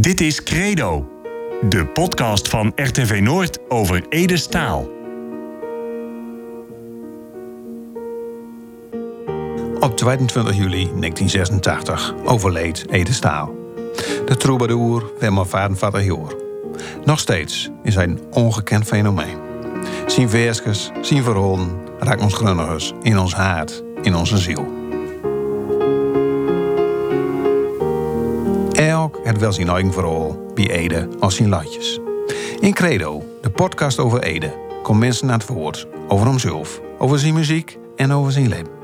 Dit 0.00 0.20
is 0.20 0.42
Credo, 0.42 1.08
de 1.68 1.86
podcast 1.86 2.48
van 2.48 2.72
RTV 2.74 3.20
Noord 3.22 3.58
over 3.68 4.06
Ede 4.08 4.36
Staal. 4.36 4.88
Op 9.80 9.96
22 9.96 10.56
juli 10.56 10.84
1986 10.84 12.14
overleed 12.24 12.86
Ede 12.90 13.12
Staal. 13.12 13.54
De 14.26 14.36
troubadour 14.38 15.12
werd 15.18 15.32
maar 15.32 15.46
54 15.46 16.04
jaar. 16.04 16.34
Nog 17.04 17.18
steeds 17.18 17.70
is 17.82 17.94
hij 17.94 18.04
een 18.04 18.20
ongekend 18.30 18.84
fenomeen. 18.84 19.38
Zijn 20.06 20.28
versjes, 20.30 20.90
zijn 21.00 21.22
verhalen 21.22 21.78
raakt 21.98 22.22
ons 22.22 22.34
grunnigers 22.34 22.92
in 23.02 23.18
ons 23.18 23.34
hart, 23.34 23.82
in 24.02 24.14
onze 24.14 24.38
ziel. 24.38 24.79
Het 29.32 29.40
wel 29.40 29.52
zijn 29.52 29.68
eigen 29.68 29.92
verhaal 29.92 30.52
bij 30.54 30.70
Ede 30.70 31.08
als 31.18 31.36
zijn 31.36 31.48
latjes. 31.48 32.00
In 32.60 32.72
Credo, 32.72 33.22
de 33.40 33.50
podcast 33.50 33.98
over 33.98 34.22
Ede, 34.22 34.52
komt 34.82 34.98
mensen 34.98 35.26
naar 35.26 35.38
het 35.38 35.46
woord 35.46 35.86
over 36.08 36.26
hemzelf, 36.26 36.80
over 36.98 37.18
zijn 37.18 37.34
muziek 37.34 37.78
en 37.96 38.12
over 38.12 38.32
zijn 38.32 38.48
leven. 38.48 38.78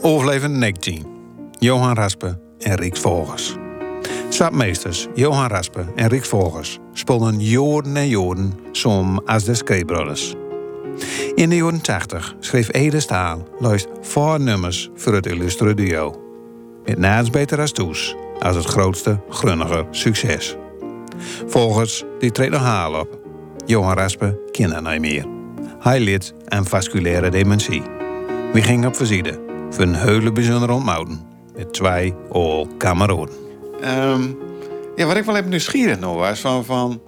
Overlevend 0.00 0.54
19. 0.54 1.06
Johan 1.58 1.94
Raspe 1.94 2.38
en 2.58 2.74
Riek 2.74 2.96
Vogels. 2.96 3.56
Sapmeesters 4.28 5.06
Johan 5.14 5.46
Raspe 5.46 5.84
en 5.94 6.08
Riek 6.08 6.24
Vogels 6.24 6.78
speelden 6.92 7.40
jaren 7.40 7.96
en 7.96 8.08
jaren 8.08 8.58
som 8.72 9.20
als 9.24 9.44
de 9.44 9.54
Skate 9.54 10.16
In 11.34 11.48
de 11.48 11.56
jaren 11.56 11.80
80 11.80 12.34
schreef 12.40 12.72
Ede 12.72 13.00
Staal 13.00 13.48
luist 13.58 13.88
voor 14.00 14.40
nummers 14.40 14.90
voor 14.94 15.14
het 15.14 15.26
illustre 15.26 15.74
duo. 15.74 16.20
Met 16.84 16.98
naast 16.98 17.32
beter 17.32 17.60
als 17.60 17.72
toes 17.72 18.16
als 18.38 18.56
het 18.56 18.64
grootste 18.64 19.20
grunnige 19.28 19.86
succes. 19.90 20.56
Volgens 21.46 22.04
die 22.18 22.30
treedt 22.30 22.52
nog 22.52 22.60
haal 22.60 23.00
op. 23.00 23.18
Johan 23.66 23.94
Raspe 23.94 24.40
kende 24.50 24.80
niet 24.80 25.00
meer. 25.00 25.26
Hij 25.78 26.00
lid 26.00 26.34
vasculaire 26.64 27.30
dementie. 27.30 27.82
We 28.52 28.62
gingen 28.62 28.88
op 28.88 28.96
visite 28.96 29.40
voor 29.70 29.84
een 29.84 29.94
hele 29.94 30.32
bijzondere 30.32 30.72
ontmoeting 30.72 31.24
met 31.56 31.72
twee 31.72 32.14
kameraden. 32.78 33.34
Um, 33.84 34.38
ja, 34.96 35.06
wat 35.06 35.16
ik 35.16 35.24
wel 35.24 35.36
even 35.36 35.50
nieuwsgierig 35.50 35.98
nog 35.98 36.14
was, 36.14 36.40
van, 36.40 36.64
van 36.64 37.02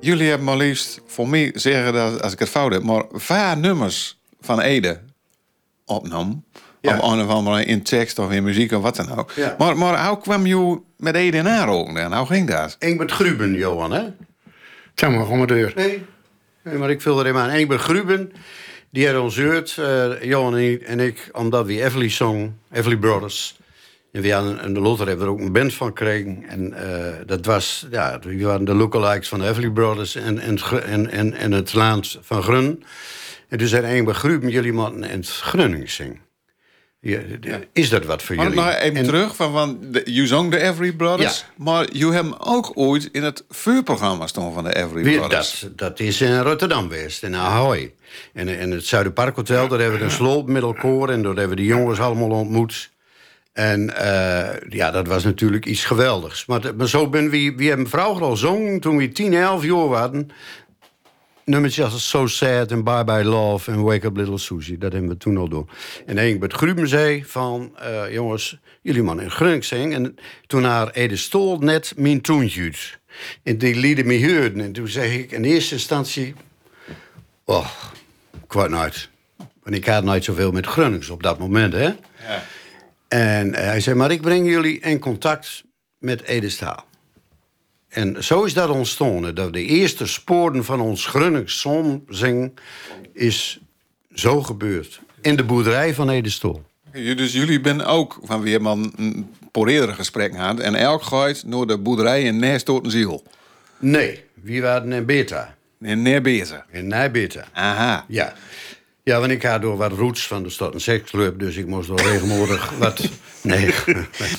jullie 0.00 0.28
hebben 0.28 0.46
maar 0.46 0.56
liefst, 0.56 1.00
voor 1.06 1.28
mij 1.28 1.50
zeggen 1.54 1.92
dat 1.92 2.22
als 2.22 2.32
ik 2.32 2.38
het 2.38 2.48
fout 2.48 2.72
heb, 2.72 2.82
maar 2.82 3.04
vaar 3.12 3.56
nummers 3.58 4.20
van 4.40 4.60
Ede 4.60 5.00
opnam. 5.84 6.44
Ja. 6.82 6.98
Of 6.98 7.12
een 7.12 7.20
of 7.20 7.28
andere 7.28 7.64
in 7.64 7.82
tekst 7.82 8.18
of 8.18 8.32
in 8.32 8.44
muziek 8.44 8.72
of 8.72 8.82
wat 8.82 8.96
dan 8.96 9.18
ook. 9.18 9.32
Maar, 9.58 9.76
maar 9.76 10.06
hoe 10.08 10.18
kwam 10.18 10.46
je 10.46 10.80
met 10.96 11.14
Ede 11.14 11.36
in 11.36 11.48
aanraking 11.48 11.98
dan? 11.98 12.14
Hoe 12.14 12.26
ging 12.26 12.48
dat? 12.48 12.76
Ik 12.78 12.98
ben 12.98 13.10
Gruben, 13.10 13.54
Johan, 13.54 13.92
hè? 13.92 14.02
Zeg 14.94 15.10
maar, 15.10 15.22
gewoon 15.22 15.38
maar 15.38 15.46
deur. 15.46 15.72
Nee. 15.76 16.04
nee, 16.62 16.76
maar 16.76 16.90
ik 16.90 17.00
vul 17.00 17.20
er 17.20 17.26
even 17.26 17.40
aan. 17.40 17.50
ik 17.50 17.68
ben 17.68 17.78
Gruben. 17.78 18.32
Die 18.90 19.08
had 19.08 19.22
ons 19.22 19.34
gehoord, 19.34 19.76
uh, 19.80 20.22
Johan 20.22 20.56
en 20.56 21.00
ik, 21.00 21.28
omdat 21.32 21.66
we 21.66 21.84
Everly 21.84 22.08
Song, 22.08 22.52
Everly 22.72 22.96
Brothers. 22.96 23.60
En 24.12 24.22
we 24.22 24.32
hadden 24.32 24.64
een 24.64 24.78
Lotter 24.78 25.06
hebben 25.06 25.26
er 25.26 25.32
ook 25.32 25.40
een 25.40 25.52
band 25.52 25.74
van 25.74 25.86
gekregen. 25.86 26.44
En 26.48 26.74
uh, 26.74 27.26
dat 27.26 27.46
was, 27.46 27.86
ja, 27.90 28.18
we 28.22 28.44
waren 28.44 28.64
de 28.64 28.74
lookalikes 28.74 29.28
van 29.28 29.38
de 29.38 29.48
Everly 29.48 29.70
Brothers 29.70 30.14
en, 30.14 30.38
en, 30.38 30.58
en, 30.84 31.10
en, 31.10 31.34
en 31.34 31.52
het 31.52 31.74
land 31.74 32.18
van 32.20 32.42
Grun. 32.42 32.84
En 33.48 33.58
toen 33.58 33.66
zei 33.66 33.98
een 33.98 34.04
bij 34.04 34.14
Gruben, 34.14 34.50
jullie 34.50 34.72
moeten 34.72 35.04
in 35.04 35.18
het 35.18 35.28
Grunnings 35.28 35.94
zingen. 35.94 36.20
Ja, 37.04 37.20
is 37.72 37.88
dat 37.88 38.04
wat 38.04 38.22
voor 38.22 38.36
jullie? 38.36 38.54
Maar 38.54 38.78
even 38.78 39.04
terug, 39.04 39.36
van, 39.36 39.52
van 39.52 39.78
de, 39.80 40.02
you 40.04 40.26
zong 40.26 40.50
de 40.50 40.60
Every 40.60 40.92
Brothers, 40.92 41.44
maar 41.56 41.86
je 41.92 42.12
hebt 42.12 42.34
ook 42.38 42.70
ooit 42.74 43.08
in 43.12 43.22
het 43.22 43.44
vuurprogramma 43.48 44.26
staan 44.26 44.52
van 44.52 44.64
de 44.64 44.76
Every 44.76 45.16
Brothers. 45.16 45.60
Dat, 45.60 45.78
dat 45.78 46.00
is 46.00 46.20
in 46.20 46.38
Rotterdam 46.38 46.88
geweest, 46.88 47.22
in 47.22 47.36
Ahoy. 47.36 47.94
En 48.32 48.48
in 48.48 48.70
het 48.70 48.86
Zuiderparkhotel, 48.86 49.68
daar 49.68 49.80
hebben 49.80 49.98
we 49.98 50.04
een 50.04 50.10
sloopmiddelkoor 50.10 51.10
en 51.10 51.22
daar 51.22 51.34
hebben 51.34 51.56
we 51.56 51.62
de 51.62 51.68
jongens 51.68 52.00
allemaal 52.00 52.30
ontmoet. 52.30 52.90
En 53.52 53.80
uh, 53.80 54.48
ja, 54.68 54.90
dat 54.90 55.06
was 55.06 55.24
natuurlijk 55.24 55.66
iets 55.66 55.84
geweldigs. 55.84 56.46
Maar, 56.46 56.60
maar 56.76 56.88
zo 56.88 57.08
ben 57.08 57.30
we, 57.30 57.52
we 57.56 57.64
hebben 57.64 57.88
vroeger 57.88 58.22
al 58.22 58.36
zong 58.36 58.80
toen 58.80 58.96
we 58.96 59.08
10, 59.08 59.34
11 59.34 59.64
jaar 59.64 59.88
waren 59.88 60.30
nummertjes 61.44 61.92
als 61.92 62.08
So 62.08 62.26
Sad 62.26 62.70
en 62.70 62.84
Bye 62.84 63.04
Bye 63.04 63.24
Love 63.24 63.70
en 63.70 63.82
Wake 63.82 64.06
Up 64.06 64.16
Little 64.16 64.38
Susie. 64.38 64.78
Dat 64.78 64.92
hebben 64.92 65.10
we 65.10 65.16
toen 65.16 65.36
al 65.36 65.48
doen. 65.48 65.68
En 66.06 66.18
Engelbert 66.18 66.52
Gruben 66.52 66.88
zei 66.88 67.24
van... 67.24 67.76
Uh, 67.82 68.12
jongens, 68.12 68.58
jullie 68.82 69.02
man 69.02 69.20
in 69.20 69.30
Grunk 69.30 69.64
zingen. 69.64 70.04
En 70.04 70.16
toen 70.46 70.64
haar 70.64 70.90
Ede 70.90 71.16
Stol 71.16 71.58
net 71.58 71.92
mijn 71.96 72.20
toontje 72.20 72.72
En 73.42 73.58
die 73.58 73.74
lieten 73.74 74.06
me 74.06 74.26
horen. 74.26 74.60
En 74.60 74.72
toen 74.72 74.88
zei 74.88 75.18
ik 75.18 75.32
in 75.32 75.44
eerste 75.44 75.74
instantie... 75.74 76.34
Oh, 77.44 77.68
kwart 78.46 78.72
uit. 78.72 79.08
Want 79.62 79.76
ik 79.76 79.86
had 79.86 80.04
nooit 80.04 80.24
zoveel 80.24 80.50
met 80.50 80.66
Grunnings 80.66 81.10
op 81.10 81.22
dat 81.22 81.38
moment, 81.38 81.72
hè? 81.72 81.84
Ja. 81.84 81.96
En 83.08 83.54
hij 83.54 83.80
zei, 83.80 83.96
maar 83.96 84.10
ik 84.10 84.20
breng 84.20 84.48
jullie 84.48 84.80
in 84.80 84.98
contact 84.98 85.64
met 85.98 86.22
Ede 86.22 86.48
Staal. 86.48 86.90
En 87.92 88.24
zo 88.24 88.44
is 88.44 88.54
dat 88.54 88.68
ontstaan. 88.68 89.34
Dat 89.34 89.52
de 89.52 89.64
eerste 89.64 90.06
sporen 90.06 90.64
van 90.64 90.80
ons 90.80 91.06
Grunnings 91.06 91.66
zing 92.08 92.52
is 93.12 93.60
zo 94.14 94.42
gebeurd. 94.42 95.00
In 95.20 95.36
de 95.36 95.44
boerderij 95.44 95.94
van 95.94 96.10
Edestol. 96.10 96.62
Dus 96.92 97.32
jullie 97.32 97.60
zijn 97.62 97.84
ook, 97.84 98.18
van 98.22 98.42
wie 98.42 98.58
man 98.58 98.92
een 98.96 99.34
poreerdere 99.50 99.92
gesprek 99.92 100.32
gehad... 100.32 100.60
en 100.60 100.74
elk 100.74 101.02
gooit 101.02 101.44
naar 101.46 101.66
de 101.66 101.78
boerderij 101.78 102.22
in 102.22 102.38
Neerstotenziel? 102.38 103.22
Nee, 103.78 104.24
wie 104.34 104.62
waren 104.62 104.92
in 104.92 105.06
Beta. 105.06 105.54
In 105.80 106.02
Neerbeta? 106.02 106.66
In 106.70 106.86
Neerbeta. 106.86 107.44
Aha. 107.52 108.04
Ja. 108.08 108.34
Ja, 109.04 109.20
want 109.20 109.30
ik 109.30 109.42
had 109.42 109.62
door 109.62 109.76
wat 109.76 109.92
roots 109.92 110.26
van 110.26 110.42
de 110.42 110.50
stad 110.50 110.74
een 110.74 110.80
seksclub, 110.80 111.38
dus 111.38 111.56
ik 111.56 111.66
moest 111.66 111.88
wel 111.88 111.98
regelmatig 111.98 112.70
wat. 112.78 113.08
Nee. 113.42 113.74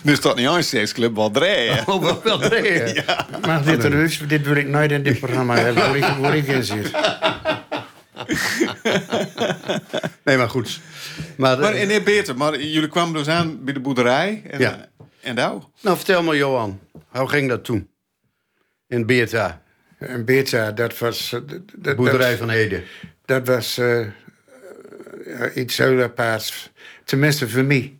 dus 0.03 0.21
dat 0.21 0.35
niet 0.35 0.47
een 0.47 0.63
seksclub, 0.63 1.15
wel 1.15 1.31
draaien. 1.31 1.83
Oh, 1.89 2.01
wel, 2.01 2.21
wel 2.23 2.39
draaien. 2.39 2.93
ja. 2.93 3.27
Maar 3.41 3.63
dit, 3.65 4.29
dit 4.29 4.45
wil 4.45 4.55
ik 4.55 4.67
nooit 4.67 4.91
in 4.91 5.03
dit 5.03 5.19
programma 5.19 5.55
hebben, 5.55 5.83
waar 5.83 5.95
ik, 5.95 6.03
waar 6.03 6.35
ik 6.35 6.47
in 6.47 6.63
zit. 6.63 6.91
nee, 10.25 10.37
maar 10.37 10.49
goed. 10.49 10.79
Maar, 11.37 11.59
maar 11.59 11.75
in 11.75 11.87
nee, 11.87 12.03
beter. 12.03 12.37
Maar 12.37 12.59
jullie 12.61 12.89
kwamen 12.89 13.13
dus 13.13 13.27
aan 13.27 13.63
bij 13.63 13.73
de 13.73 13.79
boerderij. 13.79 14.43
En, 14.49 14.59
ja. 14.59 14.89
En 15.21 15.35
nou? 15.35 15.61
Nou, 15.81 15.97
vertel 15.97 16.23
me, 16.23 16.35
Johan. 16.35 16.79
Hoe 17.07 17.29
ging 17.29 17.49
dat 17.49 17.63
toen? 17.63 17.89
In 18.87 19.05
Beerta. 19.05 19.61
In 19.99 20.25
Beerta, 20.25 20.71
dat 20.71 20.97
was... 20.97 21.35
De 21.75 21.95
boerderij 21.95 22.37
van 22.37 22.49
Ede. 22.49 22.83
Dat 23.25 23.47
was... 23.47 23.77
Uh, 23.77 24.07
iets 25.55 25.77
heel 25.77 26.01
aparts. 26.01 26.71
Tenminste 27.03 27.49
voor 27.49 27.63
mij. 27.63 27.97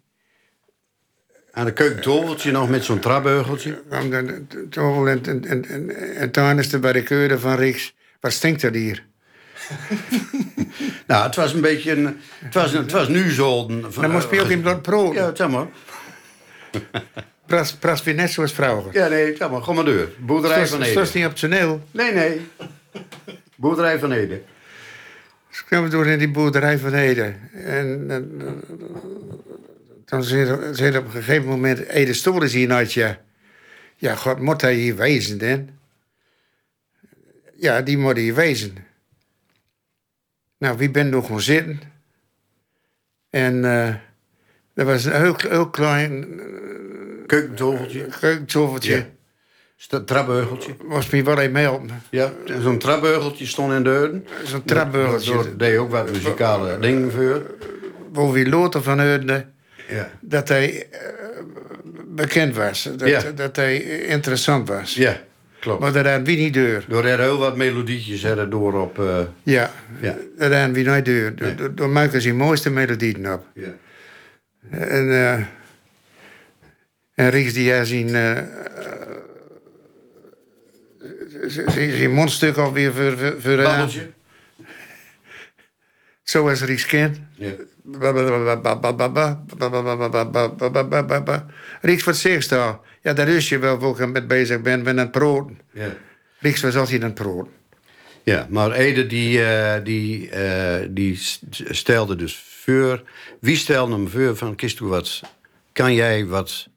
Aan 1.52 1.66
de 1.66 1.74
keukentoveltje 1.74 2.52
nog 2.52 2.70
met 2.70 2.84
zo'n 2.84 3.00
trapbeugeltje? 3.00 3.82
Aan 3.90 4.10
de 4.10 4.68
tovel 4.70 5.08
en, 5.08 5.26
en, 5.26 5.46
en, 5.46 5.96
en, 6.16 6.32
en 6.32 6.60
is 6.60 6.70
de 6.70 6.80
barricade 6.80 7.40
van 7.40 7.56
Rieks. 7.56 7.94
Wat 8.20 8.32
stinkt 8.32 8.62
dat 8.62 8.74
hier? 8.74 9.06
nou, 11.08 11.26
het 11.26 11.36
was 11.36 11.54
een 11.54 11.62
beetje 11.62 11.92
een... 11.92 12.18
Het 12.44 12.54
was, 12.54 12.72
het 12.72 12.92
was 12.92 13.08
nu 13.08 13.32
zo... 13.32 13.66
Dan 14.00 14.12
moest 14.12 14.32
je 14.32 14.42
ook 14.42 14.50
in 14.50 14.62
bloed 14.62 14.82
pro. 14.82 15.14
Ja, 15.14 15.36
zeg 15.36 15.50
maar. 15.50 15.68
Pras, 17.48 17.74
pras 17.74 18.04
weer 18.04 18.14
net 18.14 18.32
zoals 18.32 18.52
vrouwen. 18.52 18.86
Ja, 18.92 19.08
nee, 19.08 19.36
zeg 19.36 19.50
maar. 19.50 19.62
Kom 19.62 19.76
maar 19.76 19.86
door. 19.86 20.10
Boerderij 20.20 20.68
van 20.68 20.82
Ede. 20.82 20.94
Dat 20.94 21.08
is 21.08 21.14
niet 21.14 21.26
op 21.26 21.36
toneel. 21.36 21.88
Nee, 21.92 22.14
nee. 22.14 22.48
Boerderij 23.56 24.00
van 24.00 24.12
Ede. 24.12 24.42
Dus 25.54 25.64
kwamen 25.64 25.90
door 25.90 26.08
in 26.08 26.20
die 26.20 26.32
boerderij 26.32 26.80
van 26.80 26.94
Ede. 26.94 27.34
En, 27.54 28.06
en 28.12 28.42
dan 30.06 30.24
zei 30.24 30.98
op 30.98 31.06
een 31.06 31.12
gegeven 31.12 31.46
moment... 31.48 31.80
Ede 31.80 32.14
Stoel 32.14 32.42
is 32.42 32.54
hier 32.54 32.68
nooit, 32.68 32.94
ja. 32.94 33.22
Ja, 33.96 34.16
god, 34.16 34.40
moet 34.40 34.62
hij 34.62 34.74
hier 34.74 34.96
wezen, 34.96 35.38
dan? 35.38 35.70
Ja, 37.56 37.82
die 37.82 37.98
moet 37.98 38.18
hier 38.18 38.36
wezen. 38.36 38.78
Nou, 40.58 40.78
wie 40.78 40.92
ben 40.92 41.10
nog 41.10 41.28
gaan 41.28 41.42
zitten? 41.42 41.80
En 43.30 43.56
uh, 43.56 43.88
er 44.74 44.86
was 44.86 45.06
een 45.06 45.22
heel, 45.22 45.36
heel 45.38 45.70
klein... 45.70 46.42
Keukentoveltje. 47.26 48.06
Keukentoveltje. 48.20 48.96
Ja. 48.96 49.06
Trapbeugeltje. 49.88 50.76
Was 50.84 51.10
me 51.10 51.24
wel 51.24 51.40
even 51.40 51.52
melden. 51.52 52.02
Ja, 52.10 52.32
zo'n 52.62 52.78
trapbeugeltje 52.78 53.46
stond 53.46 53.74
in 53.74 53.84
deuren. 53.84 54.28
Zo'n 54.44 54.64
trapbeugeltje. 54.64 55.34
Daar 55.34 55.58
deed 55.58 55.78
ook 55.78 55.92
wat 55.92 56.12
muzikale 56.12 56.80
dingen 56.80 57.12
voor. 57.12 57.42
We 58.34 58.50
loten 58.50 58.84
van 58.84 59.00
hoorde, 59.00 59.46
ja. 59.90 60.10
dat 60.22 60.48
hij 60.48 60.88
uh, 60.92 61.00
bekend 62.06 62.56
was. 62.56 62.90
Dat, 62.96 63.08
ja. 63.08 63.22
dat 63.36 63.56
hij 63.56 63.82
interessant 64.04 64.68
was. 64.68 64.94
Ja, 64.94 65.22
klopt. 65.60 65.80
Maar 65.80 65.94
dat 65.94 66.06
hadden 66.06 66.24
we 66.24 66.32
niet 66.32 66.54
deur. 66.54 66.86
Door 66.88 67.06
er 67.06 67.20
heel 67.20 67.38
wat 67.38 67.58
melodietjes 67.58 68.24
er 68.24 68.50
door 68.50 68.82
op... 68.82 69.00
Uh, 69.00 69.20
ja, 69.44 69.72
ja, 70.02 70.16
dat 70.38 70.52
hadden 70.52 70.74
we 70.74 70.90
niet 70.90 71.06
deur. 71.06 71.34
Nee. 71.36 71.56
Door, 71.56 71.76
door 71.76 71.90
maken 71.90 72.22
ze 72.22 72.28
de 72.28 72.34
mooiste 72.34 72.70
melodieën 72.70 73.34
op. 73.34 73.46
Ja. 73.54 73.74
En, 74.70 75.08
uh, 75.08 75.34
en 77.14 77.30
Ries 77.30 77.54
die 77.54 77.74
had 77.74 77.88
zien 81.48 81.92
zijn 81.98 82.12
mondstuk 82.12 82.58
alweer 82.58 82.94
voor, 82.94 83.18
voor, 83.18 83.42
voor 83.42 83.58
eh, 83.58 83.64
Babbeltje. 83.64 84.12
zoals 86.24 86.62
Ries 86.62 86.86
kent. 86.86 87.20
Ja. 87.36 87.52
Rieks, 91.82 92.04
wat 92.04 92.16
zegt 92.16 92.50
daar? 92.50 92.80
Ja, 93.02 93.14
daar 93.14 93.28
is 93.28 93.50
je 93.50 93.58
wel 93.58 93.80
waar 93.80 94.00
ik 94.02 94.12
met 94.12 94.28
bezig 94.28 94.62
ben, 94.62 94.84
ben 94.84 94.94
aan 94.94 95.04
het 95.04 95.12
proten. 95.12 95.60
Ja. 95.72 95.96
Rieks 96.40 96.62
was 96.62 96.76
altijd 96.76 97.02
het 97.02 97.14
proten. 97.14 97.52
Ja, 98.24 98.48
maar 98.50 98.72
Ede 98.72 99.08
die, 99.08 99.44
eh, 99.46 99.84
die, 99.84 100.30
eh, 100.30 100.88
die 100.90 101.20
stelde 101.70 102.16
dus 102.16 102.44
voor... 102.64 103.04
Wie 103.40 103.56
stelde 103.56 103.94
hem 103.94 104.10
voor 104.10 104.38
van, 104.38 104.56
kist 104.56 104.80
wat... 104.80 105.22
Kan 105.72 105.94
jij 105.94 106.26
wat 106.26 106.68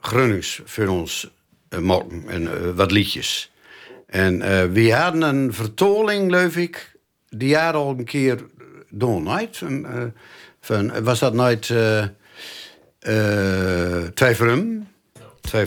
Grunnings 0.00 0.60
voor 0.64 0.86
ons 0.86 1.30
eh, 1.68 1.78
maken? 1.80 2.28
En 2.28 2.46
eh, 2.46 2.70
wat 2.74 2.90
liedjes. 2.90 3.50
En 4.06 4.42
eh 4.42 4.64
we 4.64 4.92
hadden 4.92 5.22
een 5.22 5.52
vertoling, 5.52 6.32
geloof 6.32 6.56
ik... 6.56 6.94
Die 7.28 7.48
jaar 7.48 7.74
al 7.74 7.94
een 7.98 8.04
keer 8.04 8.38
door 8.90 9.22
nooit. 9.22 9.56
Van, 9.56 9.86
eh, 9.86 10.02
van, 10.60 11.02
was 11.02 11.18
dat 11.18 11.34
nooit... 11.34 11.72
Twee 14.14 14.34
Vrum? 14.34 14.86
Twee. 15.40 15.66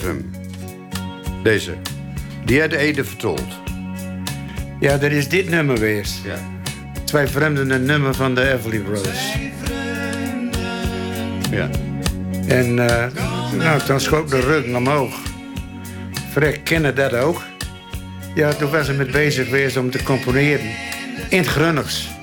Deze. 1.43 1.73
Die 2.45 2.61
had 2.61 2.71
Ede 2.71 3.03
vertold. 3.03 3.47
Ja, 4.79 4.97
dat 4.97 5.11
is 5.11 5.29
dit 5.29 5.49
nummer 5.49 5.77
geweest. 5.77 6.23
Ja. 6.23 6.37
Twee 7.03 7.27
vreemden, 7.27 7.69
een 7.69 7.85
nummer 7.85 8.13
van 8.13 8.35
de 8.35 8.51
Everly 8.51 8.79
Brothers. 8.79 9.35
Ja. 11.51 11.69
En 12.47 12.79
eh, 12.79 13.07
nou, 13.57 13.85
dan 13.87 13.99
schoot 13.99 14.29
de 14.29 14.39
rug 14.39 14.75
omhoog. 14.75 15.13
Frek 16.31 16.63
kennen 16.63 16.95
dat 16.95 17.13
ook. 17.13 17.41
Ja, 18.35 18.53
toen 18.53 18.71
was 18.71 18.87
hij 18.87 18.95
met 18.95 19.11
bezig 19.11 19.45
geweest 19.45 19.77
om 19.77 19.91
te 19.91 20.03
componeren. 20.03 20.65
In 21.29 21.37
het 21.37 21.47
Grunnigs. 21.47 22.18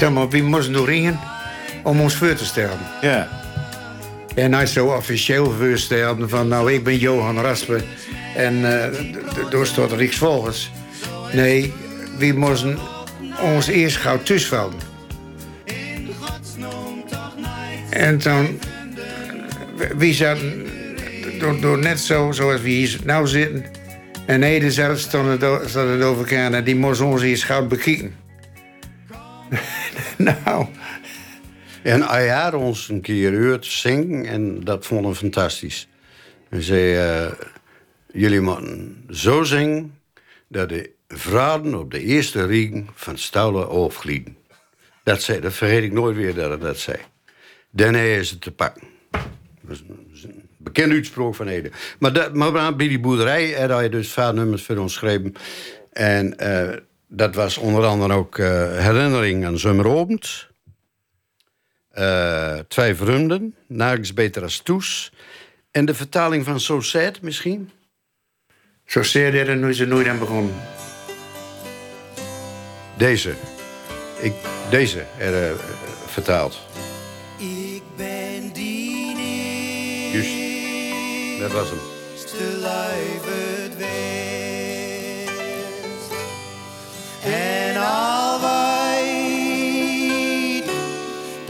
Warmte. 0.00 0.04
En 0.04 0.12
toen 0.12 0.12
maar, 0.12 0.28
wie 0.28 0.42
moesten 0.42 0.72
door 0.72 0.86
ringen 0.86 1.18
om 1.82 2.00
ons 2.00 2.14
voor 2.14 2.34
te 2.34 2.44
stellen. 2.44 2.78
Ja. 3.00 3.28
En 4.34 4.54
hij 4.54 4.66
zo 4.66 4.86
officieel 4.86 5.54
voorstelde 5.60 6.28
van, 6.28 6.48
nou, 6.48 6.72
ik 6.72 6.84
ben 6.84 6.98
Johan 6.98 7.40
Raspe. 7.40 7.82
En 8.36 8.82
eh, 8.82 8.90
d- 8.90 9.34
d- 9.34 9.50
door 9.50 9.66
staat 9.66 9.92
Rieks 9.92 10.16
Volgers. 10.16 10.70
Nee, 11.32 11.72
we 12.18 12.32
moesten 12.32 12.78
ons 13.42 13.66
eerst 13.66 13.96
gauw 13.96 14.22
tussenvallen. 14.22 14.74
En 17.90 18.18
toen, 18.18 18.60
eh, 19.78 19.86
wie 19.96 20.14
zaten, 20.14 20.66
door, 21.38 21.60
door 21.60 21.78
net 21.78 22.00
zo 22.00 22.32
zoals 22.32 22.60
we 22.60 22.68
hier 22.68 22.98
nou 23.04 23.26
zitten. 23.26 23.64
En 24.26 24.42
Ede 24.42 24.70
zelf 24.70 24.98
stond 24.98 25.28
het, 25.28 25.44
over 26.02 26.18
elkaar 26.18 26.52
en 26.52 26.64
die 26.64 26.76
moest 26.76 27.00
ons 27.00 27.22
eerst 27.22 27.44
gauw 27.44 27.66
bekijken. 27.66 28.14
nou, 30.44 30.66
En 31.82 32.00
had 32.28 32.54
ons 32.54 32.88
een 32.88 33.00
keer 33.00 33.32
gehoord 33.32 33.66
zingen 33.66 34.24
en 34.24 34.60
dat 34.64 34.86
vonden 34.86 35.10
we 35.10 35.16
fantastisch. 35.16 35.88
Hij 36.48 36.62
zei, 36.62 36.96
eh, 36.96 37.32
jullie 38.12 38.40
moeten 38.40 39.04
zo 39.10 39.42
zingen 39.42 39.98
dat 40.48 40.68
de 40.68 40.90
vrouwen 41.08 41.74
op 41.74 41.90
de 41.90 42.02
eerste 42.02 42.46
ring 42.46 42.90
van 42.94 43.18
Stouwen 43.18 43.68
overglieden. 43.68 44.36
Dat, 45.02 45.22
zei, 45.22 45.40
dat 45.40 45.52
vergeet 45.52 45.82
ik 45.82 45.92
nooit 45.92 46.16
weer 46.16 46.34
dat 46.34 46.48
hij 46.48 46.58
dat 46.58 46.78
zei. 46.78 46.96
Daarna 47.70 47.98
is 47.98 48.30
het 48.30 48.40
te 48.40 48.52
pakken. 48.52 48.82
Dat 49.10 49.20
is 49.70 49.80
een, 49.80 50.06
dat 50.08 50.16
is 50.16 50.24
een 50.24 50.48
bekend 50.56 50.92
uitspraak 50.92 51.34
van 51.34 51.48
Ede. 51.48 51.70
Maar, 51.98 52.12
dat, 52.12 52.34
maar 52.34 52.76
bij 52.76 52.88
die 52.88 53.00
boerderij 53.00 53.50
had 53.50 53.70
hij 53.70 53.88
dus 53.88 54.12
vaak 54.12 54.34
nummers 54.34 54.62
voor 54.62 54.76
ons 54.76 54.96
geschreven. 54.96 55.34
En 55.92 56.38
eh, 56.38 56.76
dat 57.08 57.34
was 57.34 57.58
onder 57.58 57.84
andere 57.84 58.14
ook 58.14 58.38
eh, 58.38 58.46
herinnering 58.78 59.46
aan 59.46 59.58
Zomerobend. 59.58 60.46
Eh, 61.88 62.58
twee 62.68 62.94
vreemden, 62.94 63.54
nergens 63.66 64.14
beter 64.14 64.42
als 64.42 64.58
Toes. 64.58 65.12
En 65.70 65.84
de 65.84 65.94
vertaling 65.94 66.44
van 66.44 66.60
So 66.60 66.80
Sad 66.80 67.20
misschien? 67.20 67.70
zo 68.88 69.02
zeer 69.02 69.48
er 69.48 69.56
nu 69.56 69.74
ze 69.74 69.86
nooit 69.86 70.06
aan 70.06 70.18
begonnen. 70.18 70.54
Deze. 72.96 73.34
Ik, 74.20 74.32
deze 74.70 75.04
er 75.18 75.50
eh, 75.50 75.56
vertaald. 76.06 76.58
Ik 77.38 77.82
ben 77.96 78.52
die 78.52 79.14
niet. 79.14 80.12
Juist. 80.12 81.40
Dat 81.40 81.52
was 81.52 81.70
hem. 81.70 81.87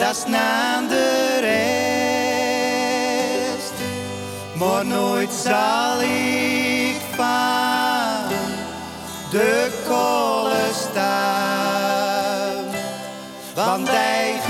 Dat 0.08 0.26
de 0.88 1.38
rest. 3.40 3.72
Maar 4.54 4.86
nooit 4.86 5.32
zal 5.32 6.00
ik 6.02 7.00
van 7.16 8.28
de 9.30 9.82
kolen 9.88 10.74
staan. 10.74 12.64
Want 13.54 13.88
hij 13.90 14.40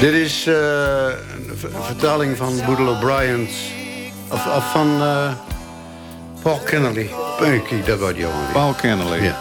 Dit 0.00 0.12
is 0.12 0.46
eh, 0.46 0.54
een 0.54 1.56
ver- 1.56 1.70
vertaling 1.82 2.36
van 2.36 2.60
Boedel 2.66 2.88
O'Brien's. 2.88 3.50
Of, 4.28 4.46
of 4.56 4.70
van. 4.70 5.02
eh 5.02 5.32
Paul 6.42 6.58
Kennedy. 6.58 7.06
Punky, 7.38 7.82
dat 7.86 7.98
was 7.98 8.12
Johan. 8.16 8.52
Paul 8.52 8.72
Kennelly. 8.72 9.22
Ja. 9.22 9.38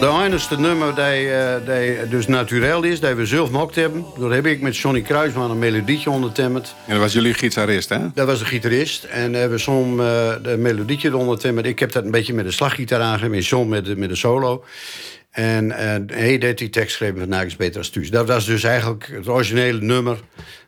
De 0.00 0.22
enigste 0.24 0.58
nummer 0.60 0.94
die, 0.94 1.32
eh, 1.32 1.54
die 1.66 2.08
dus 2.08 2.26
naturel 2.26 2.82
is, 2.82 3.00
die 3.00 3.14
we 3.14 3.26
zelf 3.26 3.46
gemaakt 3.48 3.74
hebben. 3.74 4.04
Daar 4.18 4.30
heb 4.30 4.46
ik 4.46 4.60
met 4.60 4.76
Johnny 4.76 5.00
Kruisman 5.02 5.50
een 5.50 5.58
melodietje 5.58 6.10
ondertemmerd. 6.10 6.74
En 6.86 6.92
dat 6.92 7.02
was 7.02 7.12
jullie 7.12 7.34
gitarist, 7.34 7.88
hè? 7.88 7.98
Dat 8.14 8.26
was 8.26 8.38
de 8.38 8.44
gitarist. 8.44 9.04
En 9.04 9.32
hebben 9.32 9.56
we 9.56 9.58
soms 9.62 10.00
eh, 10.00 10.06
de 10.42 10.56
melodietje 10.58 11.08
eronder 11.08 11.38
timmerd. 11.38 11.66
Ik 11.66 11.78
heb 11.78 11.92
dat 11.92 12.04
een 12.04 12.10
beetje 12.10 12.34
met 12.34 12.44
de 12.44 12.50
slaggitaar 12.50 13.00
aangegeven. 13.00 13.34
En 13.34 13.40
John 13.40 13.68
met 13.68 13.84
de, 13.84 13.96
met 13.96 14.08
de 14.08 14.16
solo. 14.16 14.64
En 15.30 15.72
eh, 15.72 16.16
hij 16.16 16.38
deed 16.38 16.58
die 16.58 16.70
tekst 16.70 16.90
geschreven 16.90 17.18
van 17.18 17.28
Nagels 17.28 17.56
Beter 17.56 17.78
als 17.78 17.90
Thuis. 17.90 18.10
Dat 18.10 18.28
was 18.28 18.46
dus 18.46 18.62
eigenlijk 18.62 19.10
het 19.12 19.28
originele 19.28 19.80
nummer 19.80 20.20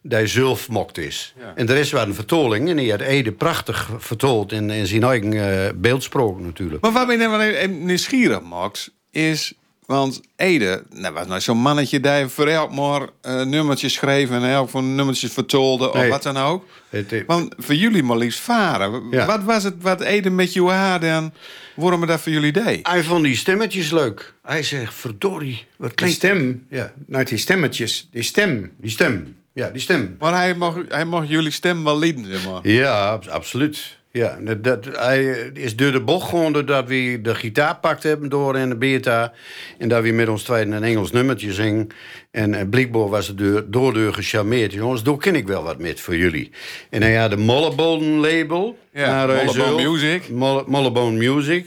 dat 0.02 0.12
hij 0.12 0.26
zelf 0.26 0.68
mokt 0.68 0.98
is. 0.98 1.34
En 1.54 1.66
de 1.66 1.74
rest 1.74 1.90
waren 1.90 2.08
een 2.08 2.14
vertoling. 2.14 2.68
En 2.68 2.76
die 2.76 2.90
had 2.90 3.00
Ede 3.00 3.32
prachtig 3.32 3.90
vertold 3.98 4.52
in, 4.52 4.70
in 4.70 4.86
zijn 4.86 5.02
eigen 5.02 5.32
eh, 5.32 5.70
beeldspraak 5.74 6.38
natuurlijk. 6.38 6.82
Maar 6.82 6.92
je 7.10 7.16
nou 7.16 7.30
wel 7.30 7.40
even 7.40 7.84
nieuwsgierig, 7.84 8.42
Max, 8.42 8.90
is... 9.10 9.52
Want 9.86 10.20
Ede, 10.36 10.82
nou, 10.90 11.14
was 11.14 11.26
nou 11.26 11.40
zo'n 11.40 11.58
mannetje 11.58 12.00
die 12.00 12.28
voor 12.28 12.46
elk 12.46 12.74
maar 12.74 13.08
eh, 13.20 13.42
nummertjes 13.42 13.92
schreef... 13.92 14.30
en 14.30 14.44
elk 14.44 14.68
van 14.70 14.94
nummertjes 14.94 15.32
vertolde 15.32 15.88
of 15.88 15.94
Nee. 15.94 16.10
wat 16.10 16.22
dan 16.22 16.36
ook. 16.36 16.64
Het, 16.88 17.24
Want 17.26 17.54
voor 17.58 17.74
jullie 17.74 18.02
maar 18.02 18.16
liefst 18.16 18.40
varen. 18.40 19.02
Ja. 19.10 19.26
Wat 19.26 19.42
was 19.44 19.62
het 19.64 19.74
wat 19.80 20.00
Ede 20.00 20.30
met 20.30 20.52
jou 20.52 20.70
had 20.72 21.02
en 21.02 21.34
waarom 21.74 22.00
het 22.00 22.10
dat 22.10 22.20
voor 22.20 22.32
jullie 22.32 22.52
deed? 22.52 22.86
hij 22.88 23.02
vond 23.02 23.24
die 23.24 23.36
stemmetjes 23.36 23.90
leuk. 23.90 24.34
Hij 24.42 24.62
zegt, 24.62 24.94
verdorie, 24.94 25.66
wat 25.76 25.88
Die 25.88 25.96
klinkt... 25.96 26.16
stem. 26.16 26.66
Ja, 26.70 26.92
Nou, 27.06 27.24
die 27.24 27.38
stemmetjes. 27.38 28.08
Die 28.10 28.22
stem. 28.22 28.72
die 28.80 28.90
stem. 28.90 29.36
Ja, 29.54 29.68
die 29.70 29.80
stem. 29.80 30.16
Maar 30.18 30.34
hij 30.34 30.54
mag, 30.54 30.76
hij 30.88 31.04
mag 31.04 31.28
jullie 31.28 31.50
stem 31.50 31.84
wel 31.84 31.98
lieden, 31.98 32.24
zeg 32.26 32.44
maar. 32.46 32.68
Ja, 32.68 33.08
ab- 33.10 33.26
absoluut. 33.26 33.98
Ja, 34.12 34.38
dat, 34.40 34.64
dat, 34.64 34.84
hij 34.98 35.24
is 35.54 35.76
door 35.76 35.92
de 35.92 36.00
bocht 36.00 36.28
gewoon 36.28 36.52
doordat 36.52 36.88
we 36.88 37.18
de 37.22 37.34
gitaar 37.34 37.76
pakt 37.76 38.02
hebben 38.02 38.28
door 38.28 38.56
in 38.56 38.68
de 38.68 38.76
beta. 38.76 39.32
En 39.78 39.88
dat 39.88 40.02
we 40.02 40.10
met 40.10 40.28
ons 40.28 40.42
tweede 40.42 40.70
een 40.76 40.82
Engels 40.82 41.10
nummertje 41.10 41.52
zingen. 41.52 41.88
En 42.30 42.52
uh, 42.52 42.60
blijkbaar 42.70 43.08
was 43.08 43.28
het 43.28 43.38
door, 43.38 43.64
doordeur 43.70 44.14
gecharmeerd. 44.14 44.72
Jongens, 44.72 45.02
daar 45.02 45.16
ken 45.16 45.34
ik 45.34 45.46
wel 45.46 45.62
wat 45.62 45.78
met 45.78 46.00
voor 46.00 46.16
jullie. 46.16 46.50
En 46.90 47.02
hij 47.02 47.14
had 47.14 47.30
de 47.30 47.36
Mollebonen 47.36 48.18
label. 48.18 48.78
Ja. 48.92 49.26
Mollebone 49.26 49.90
Music. 49.90 50.28
Molle- 50.28 50.64
Mollebone 50.66 51.16
Music. 51.16 51.66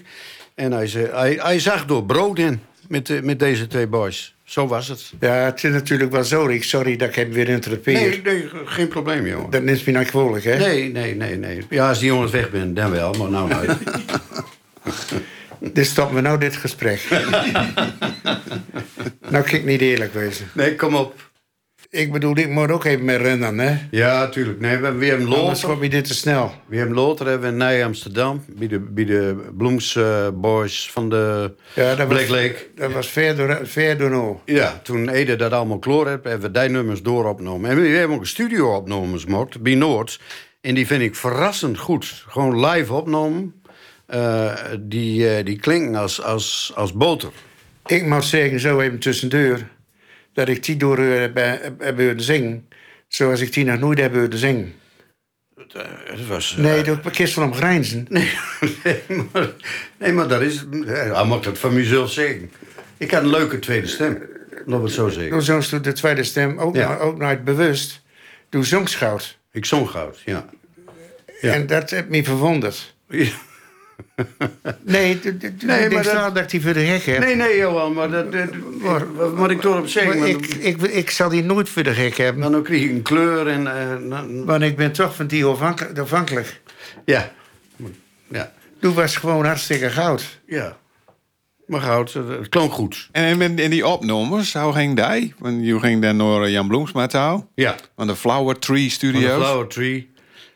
En 0.56 0.72
hij, 0.72 0.88
zei, 0.88 1.08
hij, 1.12 1.40
hij 1.42 1.60
zag 1.60 1.86
door 1.86 2.06
brood 2.06 2.40
in 2.40 2.62
met, 2.88 3.10
eh, 3.10 3.22
met 3.22 3.40
deze 3.40 3.68
twee 3.68 3.88
boys. 3.88 4.35
Zo 4.46 4.68
was 4.68 4.88
het. 4.88 5.14
Ja, 5.20 5.34
het 5.34 5.64
is 5.64 5.72
natuurlijk 5.72 6.12
wel 6.12 6.24
zo, 6.24 6.46
Rick. 6.46 6.64
Sorry 6.64 6.96
dat 6.96 7.10
ik 7.10 7.16
hem 7.16 7.32
weer 7.32 7.50
interrupeer. 7.50 7.94
Nee, 7.94 8.22
nee, 8.22 8.50
geen 8.66 8.88
probleem, 8.88 9.28
jongen. 9.28 9.50
Dat 9.50 9.64
is 9.64 9.84
me 9.84 9.92
nou 9.92 10.06
kwalijk, 10.06 10.44
hè? 10.44 10.58
Nee, 10.58 10.92
nee, 10.92 11.16
nee, 11.16 11.38
nee. 11.38 11.66
Ja, 11.70 11.88
als 11.88 12.00
die 12.00 12.08
jongens 12.08 12.32
weg 12.32 12.50
zijn, 12.52 12.74
dan 12.74 12.92
wel. 12.92 13.14
Maar 13.14 13.30
nou, 13.30 13.50
nou. 13.50 13.68
Dit 15.60 15.86
stoppen 15.96 16.16
we 16.16 16.22
nou 16.22 16.40
dit 16.40 16.56
gesprek. 16.56 17.02
nou, 19.30 19.44
kan 19.44 19.54
ik 19.54 19.66
niet 19.66 19.82
eerlijk 19.82 20.14
wezen. 20.14 20.48
Nee, 20.54 20.75
kom 20.75 20.96
op. 20.96 21.34
Ik 21.89 22.12
bedoel, 22.12 22.38
ik 22.38 22.50
moet 22.50 22.72
ook 22.72 22.84
even 22.84 23.06
met 23.06 23.22
rennen, 23.22 23.58
hè? 23.58 23.77
Ja, 23.92 24.27
tuurlijk. 24.30 24.60
Nee, 24.60 24.77
we 24.77 24.84
hebben 24.84 25.01
weer 25.01 25.13
een 25.13 25.20
Anders 25.25 25.38
loter. 25.46 25.65
wordt 25.65 25.82
me 25.82 25.89
dit 25.89 26.06
te 26.06 26.13
snel. 26.13 26.51
We 26.68 26.77
hebben 26.77 26.96
loter 26.96 27.25
hebben 27.25 27.46
we 27.48 27.51
in 27.54 27.58
Nij 27.60 27.86
Amsterdam. 27.86 28.44
Bij 28.48 28.68
de, 28.68 28.80
bij 28.80 29.06
de 29.06 29.50
Bloems 29.58 29.96
eh, 29.96 30.27
Boys 30.34 30.89
van 30.92 31.10
de 31.10 31.54
Ja, 31.74 31.96
dat 31.96 32.08
Black 32.08 32.20
was, 32.20 32.30
Lake. 32.30 32.68
dat 32.75 32.92
was 32.92 33.08
ver 33.63 33.98
door. 33.98 34.39
Ja, 34.46 34.80
toen 34.84 35.10
Ede 35.10 35.36
dat 35.36 35.51
allemaal 35.51 35.80
kloor 35.80 36.08
heeft, 36.08 36.24
hebben 36.24 36.51
we 36.51 36.60
die 36.60 36.70
nummers 36.70 37.01
dooropgenomen. 37.01 37.70
En 37.70 37.82
we 37.82 37.88
hebben 37.88 38.15
ook 38.15 38.22
een 38.22 38.27
studio 38.27 38.75
opgenomen 38.75 39.20
gemaakt, 39.20 39.62
bij 39.62 39.75
Noord. 39.75 40.20
En 40.62 40.75
die 40.75 40.88
vind 40.88 41.01
ik 41.01 41.15
verrassend 41.15 41.77
goed. 41.77 42.24
Gewoon 42.27 42.65
live 42.65 42.94
opgenomen. 42.94 43.54
Eh, 44.06 44.54
die, 44.80 45.30
eh, 45.30 45.46
die 45.46 45.60
klinken 45.60 45.96
als, 45.96 46.22
als, 46.22 46.72
als 46.75 46.94
boter. 46.94 47.30
Ik 47.86 48.06
moet 48.06 48.24
zeggen, 48.25 48.60
zo 48.60 48.80
even 48.80 49.00
tussendoor... 49.00 49.60
dat 50.36 50.48
ik 50.48 50.63
die 50.63 50.77
door 50.77 50.98
eh, 50.98 51.62
heb, 51.80 52.13
zingen... 52.20 52.68
zoals 53.08 53.39
ik 53.39 53.54
die 53.54 53.65
nog 53.65 53.80
nooit 53.80 54.00
heb 54.00 54.13
horen 54.13 54.38
zingen. 54.38 54.74
Het 56.06 56.27
was, 56.27 56.56
eh, 56.58 56.63
Nee, 56.63 56.88
een 56.88 57.12
kist 57.12 57.34
van 57.34 57.44
hem 57.44 57.54
grijnzen. 57.54 58.08
nee, 58.10 58.22
maar, 59.32 59.50
nee, 59.98 60.12
maar 60.12 60.27
dat 60.27 60.42
is... 60.42 60.65
Hij 60.86 61.25
mag 61.25 61.42
dat 61.42 61.58
van 61.58 61.74
mezelf 61.74 62.12
zeggen. 62.12 62.51
Ik 62.98 63.12
had 63.12 63.22
een 63.24 63.30
leuke 63.30 63.60
tweede 63.60 63.88
stem. 63.88 64.20
We 64.65 64.75
het 64.75 64.92
zo 64.92 65.10
zeggen. 65.10 65.32
Door 65.32 65.42
zo'n 65.42 65.62
stoel 65.62 65.82
de 65.82 65.94
tweede 65.94 66.24
stem 66.24 66.58
ook, 66.60 66.75
Ja. 66.75 66.88
nou, 66.88 67.01
ook 67.01 67.18
nooit 67.18 67.44
bewust. 67.44 68.01
Doe 68.50 68.65
zongschout. 68.65 69.38
Ik 69.51 69.65
zong 69.65 69.89
goud, 69.89 70.22
ja. 70.25 70.50
Ja. 71.42 71.54
En 71.54 71.68
dat 71.68 71.89
heeft 71.89 72.10
me 72.10 72.24
verwonderd. 72.24 72.96
Ja. 73.10 73.27
Nee, 74.16 74.24
Nee, 74.84 75.12
ik 75.16 75.60
denk 75.62 75.92
maar 75.92 76.04
dat- 76.04 76.14
wel 76.14 76.34
dat 76.34 76.50
die 76.50 76.62
voor 76.62 76.74
de 76.74 76.80
hek 76.80 77.04
heb. 77.04 77.20
Nee, 77.20 77.36
nee, 77.36 77.58
Johan, 77.58 77.94
maar 77.94 78.10
dat, 78.10 78.32
dat, 78.32 78.50
wat 79.16 79.36
moet 79.36 79.50
ik 79.50 79.64
erop 79.64 79.88
zeggen? 79.88 80.20
Maar 80.20 80.28
ik, 80.28 80.46
ik, 80.46 80.82
ik 80.82 81.10
zal 81.10 81.30
die 81.30 81.44
nooit 81.44 81.70
voor 81.70 81.84
de 81.84 81.94
gek 81.94 82.18
hebben. 82.18 82.42
dan, 82.42 82.52
dan 82.52 82.64
kreeg 82.64 82.84
ik 82.84 82.90
een 82.90 83.02
kleur 83.02 83.48
en... 83.48 83.68
eh, 83.68 84.10
dan- 84.10 84.46
Want 84.46 84.62
ik 84.62 84.75
ben 84.75 84.92
toch 84.92 85.16
van 85.16 85.28
die 85.28 85.46
afhankelijk. 85.46 86.62
ja. 87.06 87.32
Ja. 88.28 88.52
Toen 88.80 88.94
was 88.94 89.16
gewoon 89.16 89.46
hartstikke 89.46 89.90
goud. 89.90 90.40
Ja. 90.46 90.78
Maar 91.68 91.82
goud, 91.82 92.16
eh, 92.16 92.28
het 92.30 92.50
klonk 92.50 92.72
goed. 92.74 93.10
En 93.12 93.42
in, 93.42 93.60
in 93.60 93.70
die 93.70 93.88
opnames, 93.88 94.54
hoe 94.54 94.74
ging 94.74 95.08
die? 95.10 95.34
Want 95.40 95.66
je 95.66 95.80
ging 95.80 96.02
dan 96.02 96.16
naar 96.18 96.50
Jan 96.50 96.68
Bloemsma 96.68 97.08
toe. 97.08 97.46
Ja. 97.56 97.75
Van 97.96 98.08
de 98.08 98.16
Flower 98.16 98.60
Tree 98.60 98.78
Van 98.78 98.88
de 98.88 98.94
Studios. 98.94 99.44
Flower 99.46 99.68
Tree. 99.68 100.10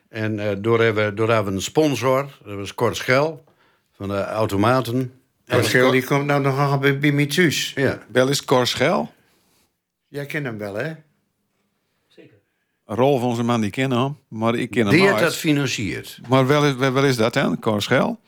En 0.10 0.40
eh, 0.40 0.56
door, 0.58 0.82
hebben, 0.82 1.06
we- 1.06 1.14
door 1.14 1.28
hebben 1.30 1.52
we 1.52 1.58
een 1.58 1.64
sponsor. 1.64 2.38
Dat 2.44 2.56
was 2.56 2.74
Kort 2.74 2.96
Schel. 2.96 3.44
Van 3.92 4.08
de 4.08 4.24
automaten. 4.24 5.14
En 5.46 5.64
Schil, 5.66 5.92
die 5.92 6.04
komt 6.04 6.26
nou 6.26 6.42
nog 6.42 6.80
bij, 6.80 7.00
bij 7.00 7.12
mij 7.12 7.26
thuis. 7.26 7.72
Ja. 7.76 8.00
Wel 8.12 8.28
is 8.30 8.46
Cor 8.46 8.68
Schel. 8.68 9.14
Jij 10.08 10.26
kent 10.26 10.46
hem 10.46 10.58
wel, 10.58 10.76
hè? 10.76 10.94
Een 12.86 12.96
rol 12.96 13.20
van 13.20 13.30
onze 13.30 13.44
man 13.44 13.62
die 13.62 13.70
kennen 13.70 13.98
hem. 14.00 14.18
Maar 14.28 14.56
ik 14.56 14.70
ken 14.72 14.82
hem 14.88 14.96
Die 14.96 15.08
heeft 15.08 15.20
dat 15.20 15.36
financierd. 15.36 16.20
Maar 16.28 16.48
wel 16.48 16.66
is, 16.66 16.76
wel 16.76 17.04
is 17.06 17.16
dat 17.16 17.34
dan, 17.34 17.60
Cor 17.60 17.82
Schel? 17.82 18.20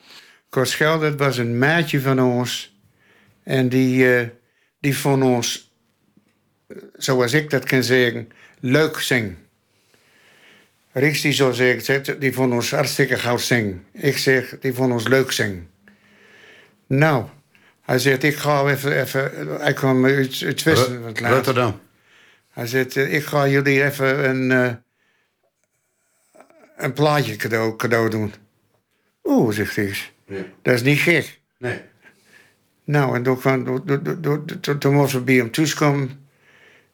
Kort 0.50 0.70
Schel, 0.70 1.00
dat 1.00 1.16
was 1.20 1.38
een 1.38 1.58
maatje 1.58 2.02
van 2.02 2.20
ons. 2.22 2.76
En 3.44 3.70
die, 3.70 4.16
eh, 4.18 4.28
die 4.80 4.98
vond 4.98 5.24
ons, 5.24 5.72
eh, 6.68 6.78
zoals 6.98 7.34
ik 7.34 7.50
dat 7.50 7.64
kan 7.64 7.84
zeggen, 7.84 8.30
leuk 8.60 9.00
zingen. 9.00 9.38
Riks 10.94 11.22
die 11.22 11.32
zo 11.32 11.52
zegt, 11.52 11.86
zegt, 11.86 12.22
die 12.22 12.34
vond 12.34 12.54
ons 12.54 12.72
hartstikke 12.72 13.18
goud 13.18 13.42
zingen. 13.42 13.86
Ik 13.92 14.18
zeg, 14.18 14.60
die 14.60 14.74
vond 14.74 14.92
ons 14.92 15.08
leuk 15.08 15.32
zingen. 15.32 15.70
Nou, 16.88 17.26
hij 17.82 18.00
zegt, 18.00 18.24
ik 18.24 18.36
ga 18.36 18.66
even, 18.66 19.02
even 19.02 19.32
hij 19.62 19.74
kwam 19.74 20.06
uit, 20.06 20.42
uit 20.46 20.64
Westen 20.64 21.02
land. 21.02 21.20
Rotterdam. 21.20 21.80
Hij 22.52 22.68
zegt, 22.68 22.96
eh, 22.96 23.14
ik 23.14 23.24
ga 23.24 23.48
jullie 23.48 23.84
even 23.84 24.30
een, 24.30 24.52
eh, 24.52 24.74
een 26.78 26.94
plaatje 26.94 27.36
cadeau, 27.36 27.76
cadeau 27.76 28.10
doen. 28.10 28.34
Oeh, 29.24 29.54
zegt 29.54 29.76
hij. 29.76 29.96
Ja. 30.26 30.44
Dat 30.62 30.74
is 30.74 30.82
niet 30.82 31.00
gek. 31.00 31.40
Nee. 31.58 31.82
Nou, 32.84 33.16
en 33.16 33.24
toen, 33.24 33.38
kwam, 33.40 33.86
toen, 34.80 34.94
moesten 34.94 35.20
we 35.20 35.26
bij 35.26 35.36
hem 35.36 35.52
thuiskomen. 35.52 36.28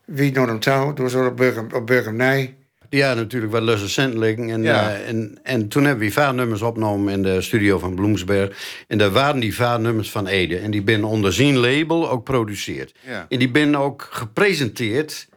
Wie 0.06 0.32
naar 0.32 0.48
hem 0.48 0.60
touw, 0.60 0.94
toen 0.94 1.10
zo 1.10 1.26
op 1.26 1.38
Burgum, 1.38 1.68
op 1.74 1.88
Burgumnij. 1.88 2.56
Ja, 2.90 3.14
natuurlijk 3.14 3.54
losse 3.62 3.90
cent 3.90 4.14
liggen. 4.14 4.50
En, 4.50 4.64
Ja. 4.64 4.90
eh, 4.96 5.08
en, 5.08 5.40
en 5.44 5.68
toen 5.68 5.84
hebben 5.86 6.06
we 6.08 6.12
vaarnummers 6.14 6.62
opgenomen 6.62 7.14
in 7.14 7.24
de 7.24 7.42
studio 7.42 7.80
van 7.80 7.96
Bloemsberg. 7.96 8.58
En 8.88 8.98
daar 8.98 9.12
waren 9.12 9.40
die 9.40 9.56
vaarnummers 9.56 10.12
van 10.12 10.28
Ede. 10.28 10.58
En 10.58 10.72
die 10.72 10.82
ben 10.82 11.04
onder 11.04 11.34
zijn 11.34 11.58
label 11.58 12.10
ook 12.10 12.26
geproduceerd. 12.26 12.94
Ja. 13.08 13.26
En 13.30 13.40
die 13.40 13.50
ben 13.52 13.76
ook 13.76 14.08
gepresenteerd 14.12 15.28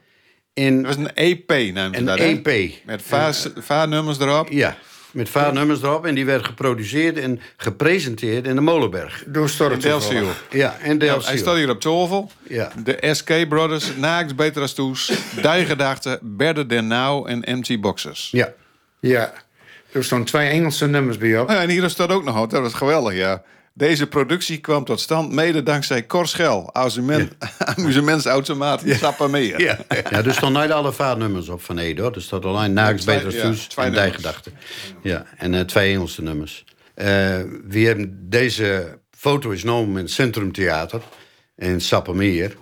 in 0.55 0.83
Dat 0.83 0.95
was 0.97 1.05
een 1.05 1.15
EP, 1.15 1.51
je 1.51 1.73
een 1.75 2.05
dat? 2.05 2.19
EP. 2.19 2.73
Met 2.85 3.03
vaar- 3.03 3.37
vaarnummers 3.57 4.19
erop. 4.19 4.49
Ja, 4.51 4.77
met 5.13 5.29
vaarnummers 5.29 5.83
erop. 5.83 6.07
En 6.07 6.15
die 6.15 6.25
werd 6.25 6.45
geproduceerd 6.45 7.19
en 7.19 7.41
gepresenteerd 7.57 8.47
in 8.47 8.55
de 8.55 8.61
Molenberg. 8.61 9.23
Door 9.27 9.49
Storm. 9.49 9.81
Ja, 10.51 10.77
en 10.83 10.93
Ja, 10.93 10.99
Delft. 10.99 11.27
hij 11.27 11.37
staat 11.37 11.57
hier 11.57 11.71
op 11.71 11.81
tafel. 11.81 12.31
Ja. 12.49 12.73
De 12.85 12.99
SK 13.13 13.49
Brothers, 13.49 13.97
Naaks, 13.97 14.35
Beter 14.35 14.63
als 14.63 14.75
Toes, 14.75 15.13
Die 15.43 15.65
Gedachten, 15.65 16.19
Better 16.23 16.67
Than 16.67 16.87
Now 16.87 17.29
en 17.29 17.45
Empty 17.45 17.81
Boxes. 17.81 18.29
Ja. 18.33 18.53
Ja. 19.01 19.33
Er 19.93 20.05
stonden 20.05 20.27
twee 20.27 20.49
Engelse 20.49 20.87
nummers 20.87 21.19
bij 21.19 21.39
op. 21.41 21.49
Oh 21.49 21.55
ja, 21.55 21.63
en 21.63 21.69
hier 21.69 21.91
staat 21.91 22.11
ook 22.11 22.25
nog 22.25 22.35
wat, 22.35 22.51
dat 22.51 22.61
was 22.63 22.75
geweldig, 22.75 23.15
ja. 23.15 23.43
Deze 23.75 24.07
productie 24.07 24.59
kwam 24.59 24.85
tot 24.85 25.01
stand 25.01 25.33
mede 25.33 25.63
dankzij 25.63 26.07
Cor 26.07 26.29
Schel, 26.29 26.75
amusement, 26.75 27.33
amusementsautomaat 27.77 28.83
in 28.83 28.97
Sappermeer. 28.97 29.61
Ja. 29.61 29.79
ja, 29.89 30.25
er 30.25 30.35
staan 30.35 30.53
niet 30.53 30.71
alle 30.71 30.93
vaarnummers 30.93 31.49
op 31.49 31.63
van 31.63 31.79
hoor. 31.79 32.15
Er 32.15 32.23
staat 32.23 32.45
alleen 32.45 32.73
Naaks, 32.73 33.05
Beter 33.05 33.35
ja, 33.35 33.41
Soes 33.41 33.69
en 33.75 33.83
Die 33.83 33.93
nummers. 33.93 34.17
Gedachten. 34.17 34.53
Ja, 35.03 35.27
en 35.37 35.55
eh, 35.55 35.61
twee 35.61 35.93
Engelse 35.95 36.23
nummers. 36.23 36.65
Eh, 36.95 37.07
we 37.69 37.79
hebben 37.79 38.29
deze 38.29 38.99
foto 39.11 39.51
is 39.51 39.61
genomen 39.61 39.97
in 39.97 40.05
het 40.05 40.11
Centrumtheater 40.11 41.03
in 41.57 41.81
Sappermeer. 41.81 42.57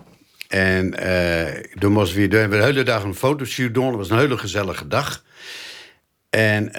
En 0.49 0.95
eh 0.95 1.65
toen 1.79 1.93
moesten 1.93 2.21
we, 2.21 2.29
de 2.29 2.63
hele 2.63 2.83
dag 2.83 3.03
een 3.03 3.15
fotoshoot 3.15 3.75
doen. 3.75 3.89
Dat 3.89 3.97
was 3.97 4.11
een 4.11 4.19
hele 4.19 4.39
gezellige 4.39 4.89
dag. 4.89 5.25
En 6.31 6.73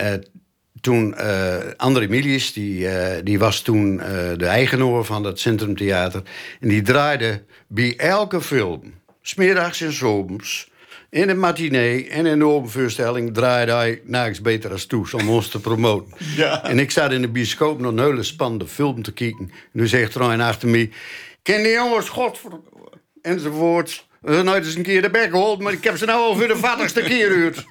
toen 0.82 1.16
eh 1.16 1.58
André 1.78 2.08
Milius, 2.08 2.54
die, 2.54 2.88
eh, 2.88 3.24
die 3.24 3.40
was 3.40 3.62
toen 3.62 4.00
eh, 4.00 4.08
de 4.38 4.46
eigenaar 4.46 5.04
van 5.04 5.24
dat 5.24 5.40
Centrumtheater. 5.40 6.22
En 6.60 6.68
die 6.68 6.82
draaide 6.82 7.44
bij 7.68 7.94
elke 7.98 8.42
film, 8.42 8.94
smiddags 9.22 9.82
en 9.82 9.94
zomers, 9.94 10.70
in 11.10 11.28
de 11.28 11.34
matinee 11.34 12.10
en 12.10 12.26
in 12.26 12.40
de 12.40 12.46
openvoorstelling 12.46 13.34
draaide 13.34 13.72
hij 13.72 14.02
Naaks 14.04 14.42
Beter 14.42 14.72
als 14.72 14.86
Toes 14.86 15.14
om 15.14 15.30
ons 15.30 15.48
te 15.48 15.60
promoten. 15.60 16.14
En 16.64 16.80
ik 16.80 16.92
zat 16.92 17.12
in 17.12 17.22
de 17.22 17.30
bioscoop 17.30 17.80
nog 17.80 17.92
een 17.92 18.00
hele 18.00 18.24
spannende 18.24 18.68
film 18.68 19.02
te 19.02 19.14
kijken. 19.14 19.40
En 19.40 19.52
nu 19.72 19.88
zegt 19.88 20.16
er 20.16 20.22
een 20.22 20.42
achter 20.42 20.68
me, 20.68 20.90
ken 21.42 21.64
die 21.64 21.72
jongens, 21.72 22.10
god 22.10 22.40
enzovoort. 23.22 24.08
We 24.22 24.34
zijn 24.34 24.46
nooit 24.46 24.66
eens 24.66 24.76
een 24.76 24.84
keer 24.84 25.02
de 25.02 25.10
bek 25.10 25.30
gehold, 25.30 25.60
maar 25.62 25.74
ik 25.74 25.84
heb 25.84 25.98
ze 25.98 26.06
nou 26.06 26.20
al 26.22 26.36
voor 26.36 26.48
de 26.48 26.58
vattigste 26.68 27.02
keer 27.02 27.66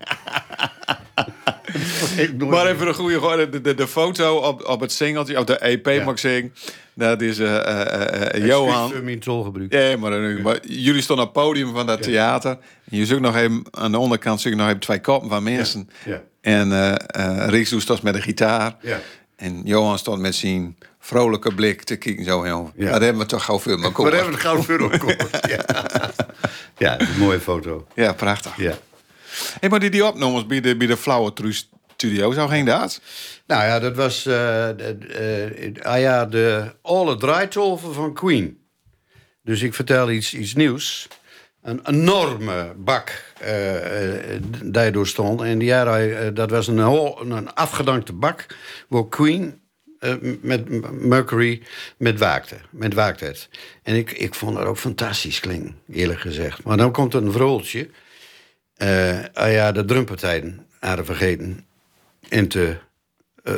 gehuurd. 2.26 2.50
Maar 2.50 2.66
even 2.66 2.86
een 2.88 2.94
goede 2.94 3.18
gooi, 3.18 3.50
de, 3.50 3.60
de, 3.60 3.74
de 3.74 3.88
foto 3.88 4.36
op, 4.36 4.64
op 4.66 4.80
het 4.80 4.92
singeltje, 4.92 5.38
op 5.38 5.46
de 5.46 5.58
EP 5.58 6.04
mag 6.04 6.12
ik 6.12 6.18
zeggen. 6.18 6.54
Dat 6.94 7.22
is 7.22 7.38
eh, 7.38 8.34
eh, 8.34 8.46
Johan. 8.46 9.18
Tolgebruik. 9.18 9.72
Ja, 9.72 9.96
maar, 9.96 10.58
jullie 10.66 11.02
stonden 11.02 11.26
op 11.26 11.34
het 11.34 11.44
podium 11.44 11.74
van 11.74 11.86
dat 11.86 12.02
theater. 12.02 12.58
En 12.90 12.96
je 12.96 13.06
zoekt 13.06 13.20
nog 13.20 13.36
even, 13.36 13.62
aan 13.70 13.92
de 13.92 13.98
onderkant 13.98 14.40
zoek 14.40 14.54
nog 14.54 14.66
even 14.66 14.80
twee 14.80 15.00
koppen 15.00 15.28
van 15.28 15.42
mensen. 15.42 15.90
Ja. 16.04 16.22
En 16.40 16.72
eh 16.72 16.94
eh 17.06 17.48
Riks 17.48 17.70
doet 17.70 17.82
stond 17.82 18.02
met 18.02 18.14
de 18.14 18.20
gitaar. 18.20 18.76
Ja. 18.80 19.00
En 19.36 19.60
Johan 19.64 19.98
stond 19.98 20.20
met 20.20 20.34
zijn 20.34 20.76
vrolijke 21.00 21.54
blik 21.54 21.82
te 21.82 21.96
kijken. 21.96 22.24
Zo, 22.24 22.42
heel. 22.42 22.72
Ja. 22.76 22.90
Dat 22.90 23.00
hebben 23.00 23.22
we 23.22 23.28
toch 23.28 23.44
gauw 23.44 23.58
veel 23.58 23.76
maar 23.76 23.92
We 23.96 24.02
hebben 24.02 24.32
het 24.32 24.40
gauw 24.40 24.62
voor 24.62 24.90
elkaar. 24.90 25.16
Ja. 25.48 25.64
ja, 26.76 26.96
dat 26.96 27.08
een 27.08 27.18
mooie 27.18 27.40
foto. 27.40 27.86
Ja, 27.94 28.12
prachtig. 28.12 28.56
Ja. 28.56 28.78
Hey, 29.60 29.68
maar 29.68 29.80
die, 29.80 29.90
die 29.90 30.04
opnames 30.04 30.46
bij 30.46 30.60
de, 30.60 30.76
bij 30.76 30.86
de 30.86 30.96
Flower 30.96 31.32
Tree, 31.32 31.58
studio 32.00 32.32
zou 32.32 32.48
geen 32.48 32.64
daad? 32.64 33.00
Nou 33.46 33.62
ja, 33.64 33.78
dat 33.78 33.96
was 33.96 34.26
eh, 34.26 34.32
de- 34.76 35.72
eh, 35.76 35.84
ah 35.84 36.00
ja, 36.00 36.26
de 36.26 36.72
alle 36.82 37.16
draaitolven 37.16 37.94
van 37.94 38.14
Queen. 38.14 38.58
Dus 39.42 39.62
ik 39.62 39.74
vertel 39.74 40.10
iets, 40.10 40.34
iets 40.34 40.54
nieuws. 40.54 41.08
Een 41.62 41.80
enorme 41.86 42.74
bak 42.76 43.22
eh 43.40 44.34
eh, 44.34 44.42
daardoor 44.64 45.06
stond. 45.06 45.40
En 45.42 45.58
die 45.58 45.68
jaren, 45.68 46.34
dat 46.34 46.50
was 46.50 46.66
een, 46.66 46.78
een 46.78 47.54
afgedankte 47.54 48.12
bak... 48.12 48.46
waar 48.88 49.08
Queen 49.08 49.60
met 50.40 50.92
Mercury 50.92 51.62
met 51.96 52.18
waakte. 52.18 52.56
Met 52.70 52.94
waakt 52.94 53.20
werd. 53.20 53.48
En 53.82 53.94
ik, 53.94 54.10
ik 54.12 54.34
vond 54.34 54.56
dat 54.56 54.64
ook 54.66 54.78
fantastisch 54.78 55.40
klinken, 55.40 55.76
eerlijk 55.92 56.20
gezegd. 56.20 56.62
Maar 56.62 56.76
dan 56.76 56.92
komt 56.92 57.14
een 57.14 57.32
vrooltje. 57.32 57.88
Eh, 58.74 59.18
ah 59.32 59.52
ja, 59.52 59.72
de 59.72 59.84
drumpartijen 59.84 60.66
hadden 60.80 61.04
vergeten 61.04 61.66
in 62.28 62.48
te, 62.48 62.76
eh, 63.44 63.54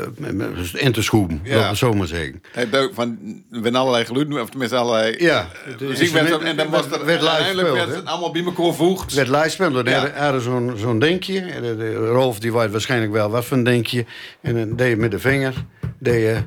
in 0.72 0.92
te 0.92 1.02
schoeben, 1.02 1.40
Ja. 1.42 1.54
laten 1.56 1.70
we 1.70 1.76
zo 1.76 1.92
maar 1.92 2.06
zeggen. 2.06 2.42
Hij 2.52 2.68
van, 2.92 3.18
werden 3.50 3.74
allerlei 3.74 4.04
geluiden, 4.04 4.40
of 4.40 4.48
tenminste 4.50 4.76
allerlei 4.76 5.14
Ja, 5.18 5.48
eh, 5.80 5.88
muziek 5.88 6.10
werd 6.12 6.42
en 6.42 6.56
dan 6.56 6.70
was 6.70 6.84
er 6.90 7.04
werd 7.04 7.24
uiteindelijk 7.26 7.72
werd 7.72 7.94
het 7.94 8.04
allemaal 8.06 8.30
bij 8.32 8.44
elkaar 8.44 8.66
gevoegd. 8.66 9.02
Het 9.04 9.14
werd 9.14 9.28
live 9.28 9.40
gespeeld. 9.42 9.86
Er 9.86 10.12
hadden 10.22 10.40
zo'n 10.40 10.72
zo'n 10.76 10.98
denkje. 10.98 11.40
En 11.40 11.62
de- 11.62 11.76
de 11.76 11.94
Rolf 12.06 12.38
die 12.38 12.52
weet 12.52 12.70
waarschijnlijk 12.70 13.12
wel 13.12 13.30
wat 13.30 13.44
voor 13.44 13.56
een 13.56 13.64
denkje. 13.64 14.04
En 14.40 14.54
dan 14.54 14.76
deed 14.76 14.88
je 14.88 14.96
met 14.96 15.10
de 15.10 15.18
vinger. 15.18 15.54
Deed 16.00 16.20
je, 16.20 16.42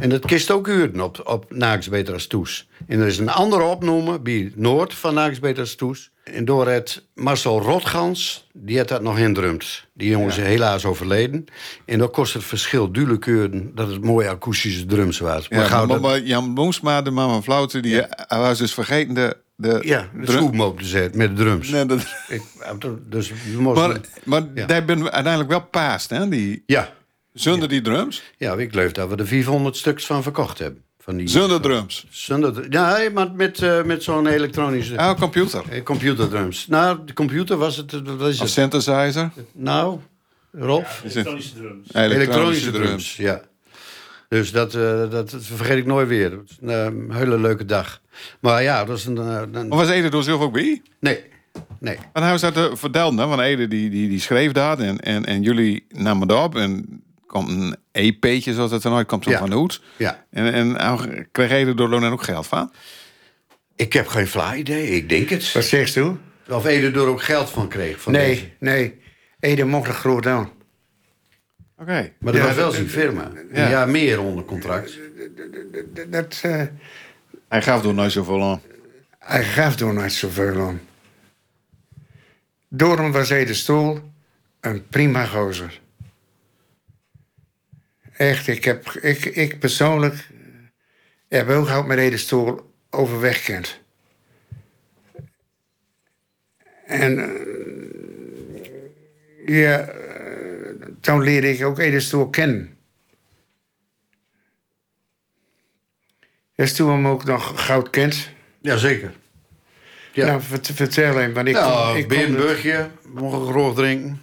en 0.00 0.08
dat 0.08 0.26
kist 0.26 0.50
ook 0.50 0.66
uren 0.66 1.00
op, 1.00 1.20
op 1.24 1.46
Naaks 1.48 1.88
Beter 1.88 2.14
als 2.14 2.26
Toes. 2.26 2.68
En 2.86 3.00
er 3.00 3.06
is 3.06 3.18
een 3.18 3.28
andere 3.28 3.62
opnoemen 3.62 4.22
bij 4.22 4.52
Noord 4.54 4.94
van 4.94 5.14
Naaks 5.14 5.38
Beter 5.38 5.60
als 5.60 5.74
Toes. 5.74 6.10
En 6.24 6.44
door 6.44 6.68
het 6.68 7.06
Marcel 7.14 7.60
Rotgans, 7.60 8.48
die 8.52 8.78
had 8.78 8.88
dat 8.88 9.02
nog 9.02 9.18
indrumd. 9.18 9.86
Die 9.94 10.08
jongen 10.10 10.28
is 10.28 10.36
helaas 10.36 10.84
overleden. 10.84 11.44
En 11.84 11.98
dat 11.98 12.10
kost 12.10 12.34
het 12.34 12.44
verschil 12.44 12.90
duidelijk 12.90 13.26
uren 13.26 13.74
dat 13.74 13.90
het 13.90 14.04
mooie 14.04 14.28
akoestische 14.28 14.86
drums 14.86 15.18
was. 15.18 15.48
Maar 15.48 15.88
Ja, 15.88 15.98
maar, 15.98 16.20
Jan 16.20 16.54
Boomsma, 16.54 17.02
de 17.02 17.10
man 17.10 17.30
van 17.30 17.42
Flouten, 17.42 17.82
die 17.82 17.94
hij 18.08 18.38
was 18.38 18.58
dus 18.58 18.74
vergeten 18.74 19.14
de... 19.14 19.36
de 19.56 19.78
ja, 19.82 20.08
de 20.14 20.50
op 20.58 20.78
te 20.78 20.86
zetten 20.86 21.18
met 21.18 21.36
de 21.36 21.42
drums. 21.42 21.68
Nee, 21.68 21.86
dat, 21.86 22.00
Ik, 22.28 22.42
dus 23.08 23.28
we 23.28 23.60
moesten... 23.60 23.88
maar 23.88 24.00
maar 24.24 24.42
Ja. 24.54 24.66
daar 24.66 24.84
ben 24.84 25.02
we 25.02 25.10
uiteindelijk 25.10 25.52
wel 25.52 25.66
paast, 25.66 26.10
hè? 26.10 26.28
Die, 26.28 26.62
ja, 26.66 26.92
zonder 27.32 27.68
die 27.68 27.80
drums. 27.80 28.22
Ja, 28.36 28.54
ik 28.54 28.70
geloof 28.70 28.92
dat 28.92 29.08
we 29.08 29.16
er 29.16 29.26
400 29.26 29.76
stuks 29.76 30.06
van 30.06 30.22
verkocht 30.22 30.58
hebben. 30.58 30.82
Van 30.98 31.16
die, 31.16 31.28
Zonder 31.28 31.60
drums. 31.60 32.06
Zonder, 32.10 32.66
ja, 32.70 32.98
maar 33.14 33.30
met, 33.32 33.62
eh, 33.62 33.82
met 33.84 34.02
zo'n 34.02 34.26
elektronische 34.26 34.96
Ah, 34.98 35.18
computer. 35.20 35.62
eh, 35.70 35.82
computerdrums. 35.82 36.66
Nou, 36.66 36.98
de 37.04 37.12
computer 37.12 37.56
was 37.56 37.76
het, 37.76 38.02
wat 38.18 38.28
is 38.28 38.38
het? 38.38 38.50
synthesizer. 38.50 39.30
Nou, 39.52 39.98
Rolf? 40.52 41.02
Elektronische 41.04 41.54
drums. 41.54 41.88
Elektronische 41.92 42.70
drums, 42.70 43.16
ja. 43.16 43.42
Dus 44.28 44.52
dat, 44.52 44.74
eh, 44.74 45.10
dat 45.10 45.34
vergeet 45.40 45.78
ik 45.78 45.86
nooit 45.86 46.08
weer. 46.08 46.38
Een 46.60 47.08
hele 47.12 47.38
leuke 47.38 47.64
dag. 47.64 48.00
Maar 48.40 48.62
ja, 48.62 48.84
dat 48.84 48.98
is 48.98 49.04
een... 49.04 49.16
een- 49.16 49.50
Maar 49.50 49.78
was 49.78 49.88
Ede 49.88 50.08
door 50.08 50.22
zelf 50.22 50.40
ook 50.40 50.52
bij? 50.52 50.82
nee, 51.00 51.20
nee. 51.80 51.96
Want 52.12 52.24
hij 52.24 52.30
was 52.30 52.40
dat 52.40 52.78
verteld, 52.78 53.18
hè? 53.18 53.26
Van 53.28 53.40
Ede 53.40 53.68
die, 53.68 53.90
die, 53.90 54.08
die 54.08 54.20
schreef 54.20 54.52
dat 54.52 54.78
en, 54.78 55.00
en, 55.00 55.24
en 55.24 55.42
jullie 55.42 55.84
namen 55.88 56.28
het 56.28 56.36
op 56.38 56.56
en 56.56 57.02
komt 57.32 57.48
een 57.48 57.76
EP'tje 57.92 58.52
zoals 58.54 58.70
het 58.70 58.82
dan 58.82 58.92
ooit 58.92 59.06
komt 59.06 59.24
zo 59.24 59.30
Ja. 59.30 59.38
van 59.38 59.50
de 59.50 59.56
hoed. 59.56 59.82
Ja. 59.96 60.24
En, 60.30 60.52
en 60.52 60.72
nou, 60.72 61.24
kreeg 61.32 61.50
Ede 61.50 61.74
door 61.74 61.88
Lonen 61.88 62.12
ook 62.12 62.22
geld 62.22 62.46
van? 62.46 62.72
Ik 63.76 63.92
heb 63.92 64.06
geen 64.06 64.26
fly 64.26 64.52
idee, 64.58 64.86
ik 64.88 65.08
denk 65.08 65.28
het. 65.28 65.52
Wat 65.52 65.64
zegt 65.64 65.96
u? 65.96 66.16
Of 66.48 66.64
Ede 66.66 66.90
er 67.00 67.06
ook 67.06 67.22
geld 67.22 67.50
van 67.50 67.68
kreeg. 67.68 68.00
Van 68.00 68.12
deze. 68.12 68.40
Nee, 68.58 68.74
nee. 68.76 69.00
Ede 69.40 69.64
mocht 69.64 69.88
er 69.88 69.94
groot 69.94 70.26
aan. 70.26 70.50
Oké. 71.78 72.12
Maar 72.18 72.32
dat 72.32 72.40
Ja, 72.40 72.46
was 72.46 72.54
wel 72.56 72.64
dat- 72.64 72.74
zijn 72.74 72.88
firma. 72.88 73.30
Ja. 73.52 73.86
Meer 73.86 74.20
onder 74.20 74.44
contract. 74.44 74.98
Dat, 75.94 76.12
dat, 76.12 76.38
eh, 76.42 76.62
Hij 77.48 77.62
gaf 77.62 77.82
door 77.82 77.94
nooit 77.94 78.12
zoveel 78.12 78.42
aan. 78.42 78.60
hij 79.18 79.44
gaf 79.44 79.80
er 79.80 79.94
nooit 79.94 80.12
zoveel 80.12 80.60
aan. 80.60 80.80
Door 82.68 82.98
hem 82.98 83.12
was 83.12 83.30
Ede 83.30 83.54
Stoel 83.54 84.00
een 84.60 84.86
prima 84.88 85.24
gozer. 85.24 85.80
Echt, 88.22 88.46
ik, 88.48 88.64
heb, 88.64 88.88
ik, 88.90 89.24
ik 89.24 89.58
persoonlijk 89.58 90.28
heb 91.28 91.48
ook 91.48 91.66
gehad 91.66 91.86
met 91.86 91.98
Ede 91.98 92.16
Stoel 92.16 92.72
overweg 92.90 93.42
kent. 93.42 93.80
En 96.86 97.18
eh, 97.18 97.30
ja, 99.46 99.78
eh, 99.80 100.74
toen 101.00 101.22
leerde 101.22 101.50
ik 101.50 101.64
ook 101.64 101.78
Ede 101.78 102.00
Stoel 102.00 102.28
kennen. 102.30 102.76
Is 106.54 106.74
toen 106.74 106.90
hem 106.90 107.06
ook 107.06 107.24
nog 107.24 107.64
goud 107.66 107.90
kent. 107.90 108.30
Jazeker. 108.60 109.12
Ja. 110.12 110.26
Nou, 110.26 110.42
vert- 110.42 110.70
vertel 110.74 111.16
hem, 111.16 111.32
want 111.32 111.48
ik 111.48 111.54
Nou, 111.54 111.88
kon, 111.88 111.96
ik 111.96 112.08
mocht 113.12 113.48
groot 113.48 113.76
drinken. 113.76 114.22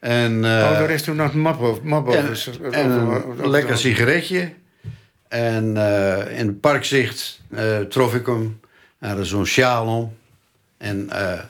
En, 0.00 0.44
eh, 0.44 0.50
Oh, 0.50 0.78
daar 0.78 0.90
is 0.90 1.02
toen 1.02 1.16
nog 1.16 1.34
map. 1.34 1.80
Map 1.82 2.08
en, 2.14 2.90
een 3.38 3.50
lekker 3.50 3.78
sigaretje. 3.78 4.52
En 5.28 5.76
eh, 5.76 6.38
in 6.38 6.46
het 6.46 6.60
parkzicht 6.60 7.40
eh, 7.50 7.78
trof 7.78 8.14
ik 8.14 8.26
hem. 8.26 8.60
Hij 8.98 9.10
had 9.10 9.26
zo'n 9.26 9.46
sjaal 9.46 9.86
om. 9.86 10.16
En 10.78 11.10
eh, 11.10 11.40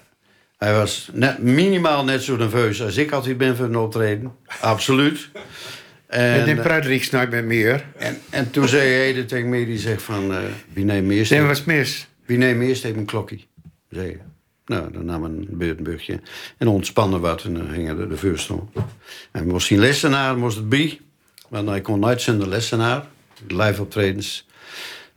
hij 0.58 0.72
was 0.74 1.10
net, 1.12 1.38
minimaal 1.38 2.04
net 2.04 2.22
zo 2.22 2.36
nerveus 2.36 2.82
als 2.82 2.96
ik 2.96 3.10
altijd 3.12 3.38
ben 3.38 3.56
voor 3.56 3.64
een 3.66 3.76
optreden. 3.76 4.32
Absoluut. 4.60 5.28
En 6.06 6.40
En, 6.40 6.46
in 6.48 6.56
eh, 6.56 6.62
Pruidrieks 6.62 7.10
nooit 7.10 7.30
meer 7.30 7.44
meer. 7.44 7.84
en, 7.96 8.18
en 8.30 8.50
toen 8.50 8.68
zei 8.68 9.12
hij 9.12 9.24
tegen 9.24 9.48
mij, 9.48 9.64
die 9.64 9.78
zegt 9.78 10.02
van... 10.02 10.32
eh, 10.32 10.38
wie 10.72 10.84
neemt 10.84 11.10
eerst? 11.10 11.30
Dat 11.30 11.46
was 11.46 11.64
mis. 11.64 12.08
Wie 12.26 12.38
neemt 12.38 12.62
eerst 12.62 12.84
even 12.84 12.98
een 12.98 13.04
klokje? 13.04 13.38
Zei. 13.90 14.20
Nou, 14.70 14.92
dan 14.92 15.04
nam 15.04 15.24
een 15.24 15.46
beurtburgje. 15.50 16.20
En 16.58 16.68
ontspannen 16.68 17.20
wat 17.20 17.42
en 17.42 17.54
dan 17.54 17.68
gingen 17.68 17.96
de, 17.96 18.06
de 18.06 18.16
vuurst 18.16 18.50
om. 18.50 18.70
En 19.30 19.46
moest 19.46 19.66
geen 19.66 19.78
lessenaar, 19.78 20.38
moest 20.38 20.56
het 20.56 20.68
bij. 20.68 21.00
Want 21.48 21.68
hij 21.68 21.80
kon 21.80 21.98
nooit 21.98 22.22
zonder 22.22 22.48
lessenaar. 22.48 23.06
Live 23.48 23.82
optredens. 23.82 24.46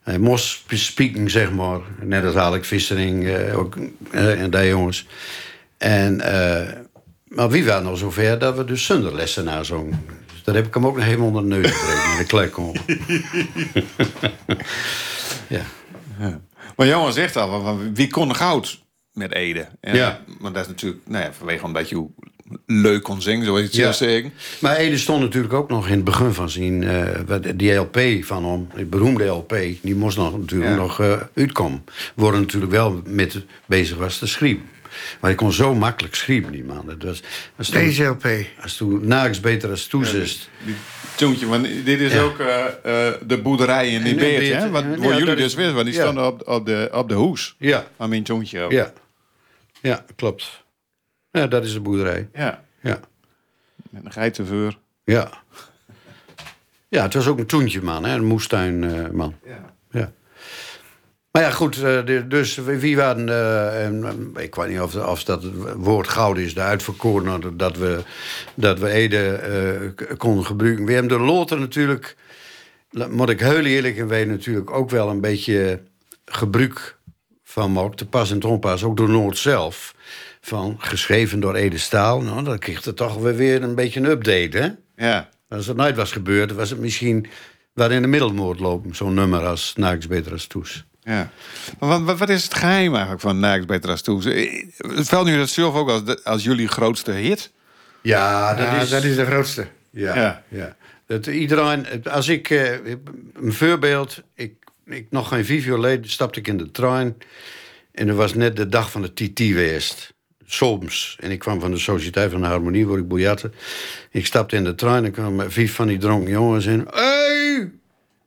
Hij 0.02 0.18
moest 0.18 0.64
spieken, 0.68 1.30
zeg 1.30 1.52
maar. 1.52 1.80
Net 2.02 2.26
als 2.26 2.36
Alec 2.36 2.66
Vissering 2.66 3.28
eh, 3.28 3.58
ook, 3.60 3.78
eh, 4.12 4.42
en 4.42 4.50
die 4.50 4.68
jongens. 4.68 5.08
En, 5.78 6.22
eh, 6.22 6.74
maar 7.28 7.50
wie 7.50 7.66
waren 7.66 7.84
nog 7.84 7.98
zover 7.98 8.40
dat 8.40 8.58
we 8.58 8.66
dus 8.66 8.86
zonder 8.86 9.16
lessenaar 9.16 9.66
zongen. 9.66 10.06
Dus 10.34 10.44
daar 10.44 10.56
heb 10.56 10.66
ik 10.66 10.74
hem 10.74 10.86
ook 10.86 10.96
nog 10.96 11.06
helemaal 11.06 11.28
onder 11.28 11.42
de 11.42 11.48
neus 11.48 11.72
gekregen. 11.72 12.10
met 12.10 12.18
de 12.18 12.26
klerkom. 12.26 12.72
ja. 15.58 16.42
Maar 16.76 16.88
Johan 16.88 17.14
zegt 17.14 17.36
al, 17.36 17.80
wie 17.94 18.08
kon 18.08 18.36
goud 18.36 18.82
met 19.14 19.34
Ede? 19.34 19.68
En, 19.80 19.96
Ja. 19.96 20.22
Maar 20.40 20.52
dat 20.52 20.62
is 20.62 20.68
natuurlijk 20.68 21.02
nou 21.08 21.24
ja, 21.24 21.34
vanwege 21.34 21.66
omdat 21.66 21.90
je 21.90 21.96
hoe 21.96 22.10
leuk 22.66 23.04
kon 23.04 23.22
zingen, 23.22 23.46
zoals 23.46 23.60
je 23.60 23.66
het 23.66 23.76
Ja. 23.76 23.82
zelf 23.82 23.96
zeggen. 23.96 24.34
Maar 24.60 24.76
Ede 24.76 24.98
stond 24.98 25.22
natuurlijk 25.22 25.54
ook 25.54 25.70
nog 25.70 25.88
in 25.88 25.96
het 25.96 26.04
begin 26.04 26.34
van 26.34 26.50
zijn... 26.50 26.84
eh, 26.84 27.20
wat- 27.28 27.46
die 27.56 27.74
LP 27.74 28.00
van 28.22 28.46
hem, 28.46 28.68
die 28.76 28.86
beroemde 28.86 29.26
LP... 29.26 29.56
die 29.82 29.96
moest 29.96 30.18
nog, 30.18 30.38
natuurlijk 30.40 30.72
Ja. 30.72 30.78
nog 30.78 31.00
eh, 31.00 31.22
uitkomen. 31.36 31.84
Worden 32.16 32.42
natuurlijk 32.42 32.72
wel 32.72 33.02
met 33.06 33.42
bezig 33.66 33.98
was 33.98 34.18
te 34.18 34.28
schrijven. 34.28 34.64
Maar 35.20 35.30
hij 35.30 35.36
kon 35.36 35.52
zo 35.54 35.76
makkelijk 35.76 36.16
schrijven, 36.16 36.52
die 36.52 36.64
man. 36.64 36.86
Dat 36.86 37.04
was, 37.04 37.22
als 37.58 37.70
toen, 37.70 37.82
Deze 37.82 38.04
LP. 38.04 38.26
als 38.62 38.76
toen 38.78 39.08
nergens 39.08 39.40
beter 39.40 39.70
als 39.70 39.88
toezist. 39.88 40.50
Die 40.66 40.76
Toontje, 41.16 41.46
want 41.48 41.68
dit 41.86 42.00
is 42.00 42.14
Ja. 42.14 42.22
ook 42.22 42.40
eh, 42.40 42.66
eh, 43.08 43.14
de 43.28 43.38
boerderij 43.38 43.90
in 43.90 44.04
die 44.04 44.16
beert, 44.16 44.40
Beert, 44.40 44.62
hè? 44.64 44.70
Wat, 44.70 44.84
ja, 45.02 45.18
jullie 45.18 45.36
dus 45.36 45.54
wisten, 45.54 45.74
want 45.74 45.86
die 45.86 45.96
ja. 45.96 46.02
stonden 46.02 46.26
op, 46.28 46.48
op, 46.48 46.66
de, 46.66 46.90
op 46.94 47.10
de 47.10 47.16
hoes 47.16 47.56
Ja, 47.58 47.86
van 47.98 48.10
mijn 48.10 48.24
Toontje 48.24 48.62
ook. 48.62 48.72
ja. 48.72 48.94
Ja, 49.84 50.06
klopt. 50.16 50.64
Ja, 51.32 51.48
dat 51.48 51.64
is 51.66 51.74
de 51.74 51.80
boerderij. 51.80 52.30
Ja, 52.34 52.64
Ja. 52.82 53.00
met 53.90 54.06
een 54.06 54.12
geitenveur. 54.12 54.78
Ja. 55.04 55.32
Ja, 56.88 57.04
het 57.04 57.14
was 57.14 57.28
ook 57.28 57.40
een 57.40 57.46
toentje 57.46 57.82
man, 57.82 58.06
hè? 58.06 58.16
een 58.16 58.26
moestuinman. 58.26 59.36
Ja. 59.46 59.74
Ja. 59.92 60.12
Maar 61.32 61.42
ja, 61.42 61.50
goed, 61.52 61.82
eh, 61.84 62.22
dus 62.28 62.56
wie 62.56 62.96
waren... 62.96 63.30
eh, 63.30 63.86
en, 63.86 64.04
eh, 64.36 64.44
ik 64.44 64.56
weet 64.56 64.70
niet 64.70 64.80
of, 64.80 64.96
of 64.96 65.24
dat 65.24 65.44
het 65.44 65.54
woord 65.76 66.08
goud 66.08 66.38
is, 66.38 66.54
de 66.54 66.62
uitverkoren... 66.62 67.58
dat 67.58 67.78
we, 67.78 68.04
dat 68.56 68.80
we 68.80 68.90
Ede 68.90 69.32
eh, 69.36 70.18
konden 70.18 70.46
gebruiken. 70.46 70.86
We 70.86 70.94
hebben 70.94 71.18
de 71.18 71.24
Loter 71.24 71.60
natuurlijk... 71.60 72.16
moet 73.10 73.30
ik 73.30 73.40
heel 73.40 73.66
eerlijk 73.66 73.98
en 73.98 74.08
weten 74.08 74.30
natuurlijk 74.32 74.72
ook 74.72 74.90
wel 74.90 75.10
een 75.10 75.22
beetje 75.22 75.82
gebruik 76.26 76.98
van 77.54 77.72
maakt. 77.72 77.98
Te 77.98 78.06
pas 78.06 78.32
en 78.32 78.40
te 78.40 78.48
onpas, 78.48 78.84
ook 78.84 78.98
door 78.98 79.10
Noord 79.10 79.38
zelf. 79.38 79.96
Van, 80.42 80.76
geschreven 80.78 81.40
door 81.40 81.56
Ede 81.56 81.78
Staal. 81.78 82.22
Nou, 82.22 82.44
dan 82.44 82.60
kreeg 82.60 82.84
het 82.84 82.96
toch 82.96 83.16
weer, 83.18 83.36
weer 83.36 83.64
een 83.64 83.76
beetje 83.76 84.00
een 84.00 84.06
update, 84.10 84.58
hè? 84.58 84.70
Ja. 85.08 85.30
Als 85.50 85.68
het 85.68 85.78
nooit 85.78 85.96
was 85.96 86.12
gebeurd, 86.12 86.52
was 86.52 86.70
het 86.70 86.80
misschien 86.80 87.28
waar 87.74 87.92
in 87.92 88.02
de 88.02 88.08
middelmoord 88.08 88.60
lopen. 88.60 88.96
Zo'n 88.96 89.14
nummer 89.14 89.46
als 89.46 89.74
Naaks 89.76 90.08
Beter 90.08 90.32
als 90.32 90.48
Toes. 90.48 90.86
Ja. 91.02 91.30
Maar 91.80 91.90
wat, 91.90 92.02
wat, 92.02 92.18
wat 92.18 92.30
is 92.30 92.44
het 92.44 92.54
geheim 92.54 92.92
eigenlijk 92.92 93.22
van 93.22 93.40
Naaks 93.40 93.66
Beter 93.66 93.90
als 93.90 94.02
Toes? 94.02 94.26
Eh, 94.26 94.66
Het 94.78 95.10
valt 95.10 95.26
nu 95.26 95.38
dat 95.38 95.50
zelf 95.50 95.76
ook 95.76 95.90
als, 95.90 96.04
de- 96.06 96.20
als 96.24 96.44
jullie 96.44 96.68
grootste 96.68 97.12
hit. 97.12 97.52
Ja, 98.02 98.54
dat 98.56 98.66
Ja, 98.66 98.82
is... 98.82 98.90
dat 98.90 99.04
is 99.04 99.16
de 99.16 99.26
grootste. 99.26 99.68
Ja, 99.90 100.16
Ja. 100.16 100.44
ja. 100.48 100.76
Dat 101.08 101.26
iedereen, 101.28 101.86
als 102.12 102.28
ik, 102.28 102.50
eh, 102.50 102.72
een 103.34 103.54
voorbeeld, 103.54 104.22
ik, 104.36 104.54
ik 104.86 105.08
nog 105.10 105.28
geen 105.28 105.46
vijf 105.46 105.66
jaar 105.66 105.76
geleden 105.76 106.10
stapte 106.10 106.40
ik 106.40 106.48
in 106.48 106.58
de 106.58 106.72
trein 106.72 107.18
en 107.92 108.08
er 108.08 108.16
was 108.16 108.34
net 108.34 108.56
de 108.56 108.70
dag 108.70 108.92
van 108.92 109.02
de 109.02 109.14
TT 109.14 109.42
geweest. 109.42 110.14
Soms. 110.46 111.18
En 111.20 111.32
ik 111.32 111.40
kwam 111.40 111.60
van 111.60 111.72
de 111.72 111.78
Sociëteit 111.78 112.32
van 112.32 112.42
de 112.42 112.48
Harmonie, 112.48 112.88
waar 112.88 112.98
ik 112.98 113.08
biljartte. 113.08 113.52
Ik 114.12 114.26
stapte 114.26 114.56
in 114.56 114.64
de 114.64 114.76
trein 114.76 115.06
en 115.06 115.12
kwamen 115.12 115.52
vijf 115.52 115.74
van 115.74 115.88
die 115.88 115.98
dronken 115.98 116.32
jongens 116.32 116.66
in. 116.66 116.88
hey, 116.90 117.72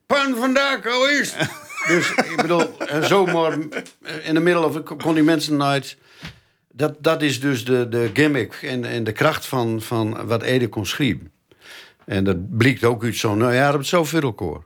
pan 0.07 0.37
vandaag, 0.37 0.85
hoe 0.85 1.19
is 1.21 1.33
het? 1.35 1.51
Dus 1.87 2.11
ik 2.11 2.37
bedoel, 2.37 2.79
en 2.79 3.07
zomaar 3.07 3.59
in 4.23 4.35
de 4.35 4.41
middel 4.41 4.65
of 4.65 4.83
kon 4.83 5.15
die 5.15 5.23
mensen 5.23 5.57
nooit. 5.57 5.97
Dat, 6.73 6.97
dat 7.01 7.23
is 7.23 7.41
dus 7.41 7.65
de, 7.65 7.89
de 7.89 8.11
gimmick 8.13 8.53
en, 8.63 8.85
en 8.85 9.05
de 9.05 9.13
kracht 9.13 9.47
van, 9.47 9.83
van 9.83 10.27
wat 10.27 10.43
Ede 10.43 10.69
kon 10.69 10.87
schrijven. 10.87 11.33
En 12.05 12.25
dat 12.25 12.57
blijkt 12.57 12.85
ook 12.85 13.05
uit 13.05 13.17
zo'n... 13.17 13.39
Nou, 13.39 13.57
had 13.57 13.75
het 13.75 13.87
zoveel 13.87 14.33
koor. 14.33 14.65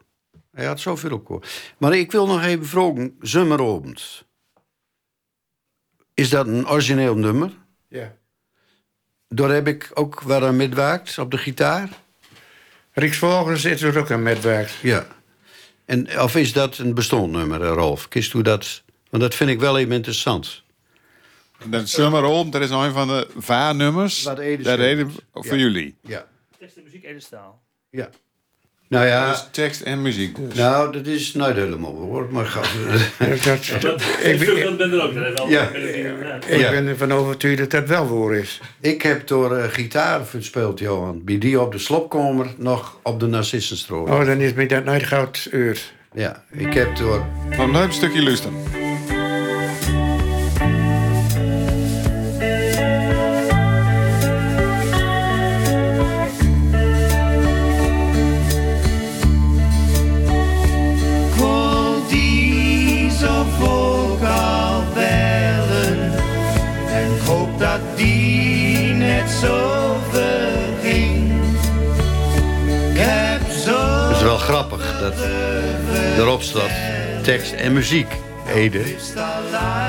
Hij 0.61 0.69
had 0.69 0.81
zoveel 0.81 1.21
koor. 1.21 1.45
Maar 1.79 1.97
ik 1.97 2.13
wil 2.13 2.27
nog 2.27 2.43
even 2.45 2.67
vragen, 2.67 3.17
Zomerobend. 3.21 4.25
Is 6.15 6.29
dat 6.29 6.47
een 6.47 6.69
origineel 6.69 7.15
nummer? 7.17 7.53
Ja. 7.89 8.17
Daar 9.29 9.51
heb 9.51 9.67
ik 9.67 9.91
ook 9.95 10.21
waar 10.21 10.45
aan 10.45 10.57
metwaakt 10.57 11.19
op 11.19 11.31
de 11.31 11.39
gitaar. 11.39 11.89
Rieks 12.93 13.17
Volgens 13.17 13.65
is 13.65 13.83
er 13.83 13.99
ook 13.99 14.11
aan 14.11 14.23
metwerkt. 14.23 14.73
Ja. 14.83 15.07
En, 15.85 16.21
of 16.21 16.37
is 16.37 16.53
dat 16.53 16.79
een 16.79 16.95
bestond 16.95 17.33
nummer, 17.33 17.63
eh, 17.63 17.73
Rolf? 17.73 18.09
Kist 18.09 18.35
u 18.35 18.43
dat... 18.43 18.83
Want 19.11 19.23
dat 19.23 19.35
vind 19.35 19.51
ik 19.51 19.61
wel 19.61 19.79
even 19.79 19.93
interessant. 19.93 20.63
Dat 21.59 21.73
dat 21.73 21.83
is 22.63 22.71
een 22.71 22.93
van 22.93 23.09
de 23.09 23.29
vaarnummers. 23.37 24.23
Dat. 24.23 24.39
Ede 24.39 25.07
voor 25.33 25.45
Ja. 25.45 25.57
jullie. 25.57 25.97
Ja. 26.03 26.27
Tekst 26.59 26.77
en 26.77 26.83
muziek 26.83 27.05
Edestaal. 27.05 27.63
Ja. 27.91 28.11
Nou 28.91 29.07
ja, 29.07 29.31
Dus 29.31 29.47
tekst 29.51 29.81
en 29.81 30.03
muziek. 30.03 30.37
Dus. 30.49 30.55
nou, 30.59 30.93
dat 30.93 31.07
is 31.07 31.35
nooit 31.35 31.57
helemaal 31.57 31.95
hoor. 31.95 32.29
Maar 32.31 32.47
ga, 32.47 32.61
Dat, 33.45 33.81
dat- 33.81 34.03
ik, 34.23 34.41
Ik 34.41 34.55
ben- 34.55 34.77
ben 34.77 34.93
er 34.93 35.03
ook. 35.03 35.13
Wel 35.13 35.49
Ja. 35.49 35.69
ik 36.49 36.59
Ja. 36.61 36.71
ben 36.71 36.87
ervan 36.87 37.13
overtuigd 37.13 37.59
dat 37.59 37.71
dat 37.71 37.87
wel 37.89 38.07
voor 38.07 38.37
is. 38.37 38.61
ik 38.81 39.03
heb 39.03 39.27
door 39.27 39.57
eh, 39.57 39.65
gitaar 39.71 40.27
verspeeld, 40.27 40.79
Johan. 40.79 41.25
Bij 41.25 41.39
die 41.39 41.61
op 41.61 41.73
de 41.73 41.79
slopkomer, 41.79 42.47
nog 42.57 42.99
op 43.03 43.21
de 43.21 43.27
Narcissenstroom. 43.27 44.11
Oh, 44.11 44.25
dan 44.27 44.41
is 44.41 44.53
mij 44.53 44.67
dat 44.67 44.85
nooit 44.85 45.03
goud 45.03 45.49
uur. 45.51 45.81
Ja, 46.15 46.45
ik 46.53 46.73
heb 46.75 46.97
door... 46.97 47.25
Nog 47.51 47.59
een 47.59 47.71
leuk 47.73 47.93
stukje 47.93 48.23
luisteren. 48.23 48.55
Staat 76.39 76.71
tekst 77.23 77.53
en 77.53 77.73
muziek, 77.73 78.07
Ede. 78.55 78.83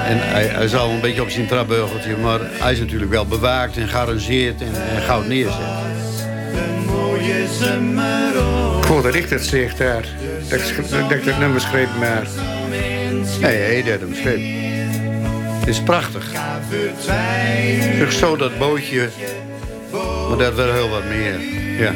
En 0.08 0.18
hij, 0.18 0.46
hij 0.46 0.68
zou 0.68 0.92
een 0.92 1.02
beetje 1.02 1.22
op 1.22 1.30
zijn 1.30 1.48
trapbeugeltje, 1.48 2.18
maar 2.18 2.40
hij 2.42 2.72
is 2.72 2.80
natuurlijk 2.80 3.12
wel 3.12 3.26
bewaakt 3.26 3.78
en 3.78 3.88
gearrangeerd 3.88 4.62
en, 4.62 4.96
en 4.96 5.02
goud 5.02 5.28
neerzet. 5.28 5.60
een 6.54 6.86
mooie 6.86 7.46
zomerop 7.60 8.78
Ik 8.78 8.86
voel 8.86 9.02
dat 9.02 9.16
ik 9.16 9.30
dat 9.30 9.42
zeg 9.42 9.76
daar. 9.76 10.06
Dat 10.50 10.60
ik, 11.12 11.26
dat 11.26 11.38
nummer 11.38 11.62
schreef, 11.62 11.88
maar... 12.00 12.28
Nee, 13.42 13.66
Ede 13.66 13.92
had 13.92 14.00
hem 14.00 14.10
geschreven. 14.10 14.70
Het 15.60 15.68
is 15.68 15.82
prachtig. 15.82 16.32
Zeg 17.98 18.12
zo 18.12 18.36
dat 18.36 18.58
bootje, 18.58 19.10
maar 20.30 20.38
dat 20.38 20.56
wel 20.56 20.74
heel 20.74 20.90
wat 20.90 21.04
meer. 21.04 21.40
Ja. 21.80 21.94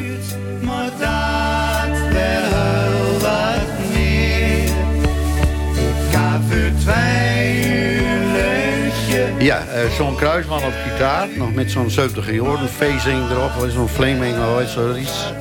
Ja, 9.46 9.66
eh, 9.66 9.90
zo'n 9.90 10.16
kruisman 10.16 10.64
op 10.64 10.72
gitaar, 10.84 11.28
nog 11.36 11.54
met 11.54 11.70
zo'n 11.70 11.90
70 11.90 12.32
Jordan 12.32 12.68
phasing 12.68 13.30
erop, 13.30 13.70
zo'n 13.70 13.88
flaming 13.88 14.36
iets, 14.36 14.66
zoiets. 14.68 15.32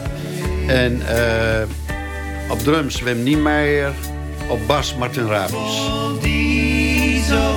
En 0.67 1.01
eh, 1.07 1.63
op 2.49 2.59
drums 2.59 3.01
Wim 3.01 3.23
Niemeyer, 3.23 3.91
op 4.47 4.59
bas 4.67 4.95
Martin 4.95 5.27
Rabies. 5.27 5.75
Zo 7.27 7.55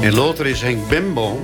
En 0.00 0.14
later 0.14 0.46
is 0.46 0.60
Henk 0.60 0.88
Bemboom 0.88 1.38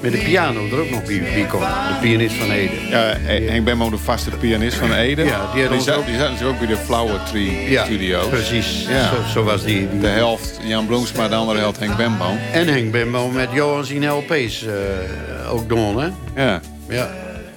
met 0.00 0.12
de 0.12 0.18
piano 0.18 0.66
er 0.70 0.78
ook 0.80 0.90
nog 0.90 1.02
bij, 1.04 1.46
komt, 1.50 1.62
de 1.62 1.96
pianist 2.00 2.34
van 2.34 2.50
Ede. 2.50 2.72
Ja, 2.88 3.16
Henk 3.20 3.64
Bemmo, 3.64 3.90
de 3.90 3.98
vaste 3.98 4.30
pianist 4.30 4.76
van 4.76 4.92
Ede. 4.92 5.24
Ja, 5.24 5.50
die 5.54 5.70
ons 5.70 5.84
zat, 5.84 5.96
ook- 5.96 6.06
die 6.06 6.18
zat 6.18 6.30
natuurlijk 6.30 6.60
ook 6.60 6.66
bij 6.66 6.76
de 6.76 6.82
Flower 6.82 7.22
Tree 7.24 7.70
Ja, 7.70 7.84
Studios. 7.84 8.26
precies. 8.28 8.86
Ja. 8.88 9.08
Zo, 9.08 9.14
zo 9.32 9.42
was 9.44 9.64
die. 9.64 9.88
die- 9.90 10.00
De 10.00 10.06
helft 10.06 10.60
Jan 10.64 10.86
Bloemsma, 10.86 11.28
de 11.28 11.34
andere 11.34 11.58
helft 11.58 11.78
Henk 11.78 11.96
Bembo. 11.96 12.24
En 12.52 12.66
Henk 12.68 12.92
Bemboom 12.92 13.32
met 13.32 13.48
Johan 13.52 13.84
zijn 13.84 14.08
LP's 14.10 14.66
eh, 14.66 15.52
ook 15.52 15.68
doen, 15.68 16.00
hè? 16.00 16.08
Ja. 16.44 16.60
Ja. 16.88 17.10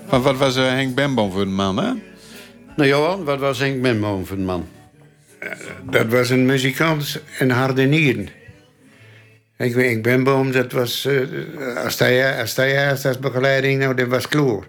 Wat, 0.10 0.22
wat 0.22 0.38
was 0.38 0.56
eh, 0.56 0.64
Henk 0.64 0.96
Bembo 0.96 1.30
voor 1.30 1.42
een 1.42 1.56
man, 1.56 1.78
hè? 1.78 1.92
Nou 2.76 2.90
Johan, 2.90 3.24
wat 3.24 3.40
was 3.40 3.60
Henk 3.60 3.82
Bemboom 3.82 4.26
voor 4.26 4.38
een 4.38 4.46
man? 4.46 4.68
Dat 5.90 6.06
was 6.08 6.30
een 6.30 6.46
muzikant 6.46 7.20
en 7.40 7.50
harde 7.50 7.84
nieren. 7.84 8.30
Ik, 9.58 9.74
weet, 9.74 9.92
ik 9.92 10.04
ben 10.04 10.24
boom, 10.24 10.52
dat 10.52 10.72
was... 10.72 11.06
eh, 11.06 11.84
als 11.84 12.00
hij 12.00 12.40
als 12.40 12.56
hij 12.56 12.90
als 12.90 13.06
als 13.06 13.20
begeleiding, 13.20 13.80
nou, 13.80 13.94
dat 13.94 14.08
was 14.08 14.28
kloor. 14.28 14.68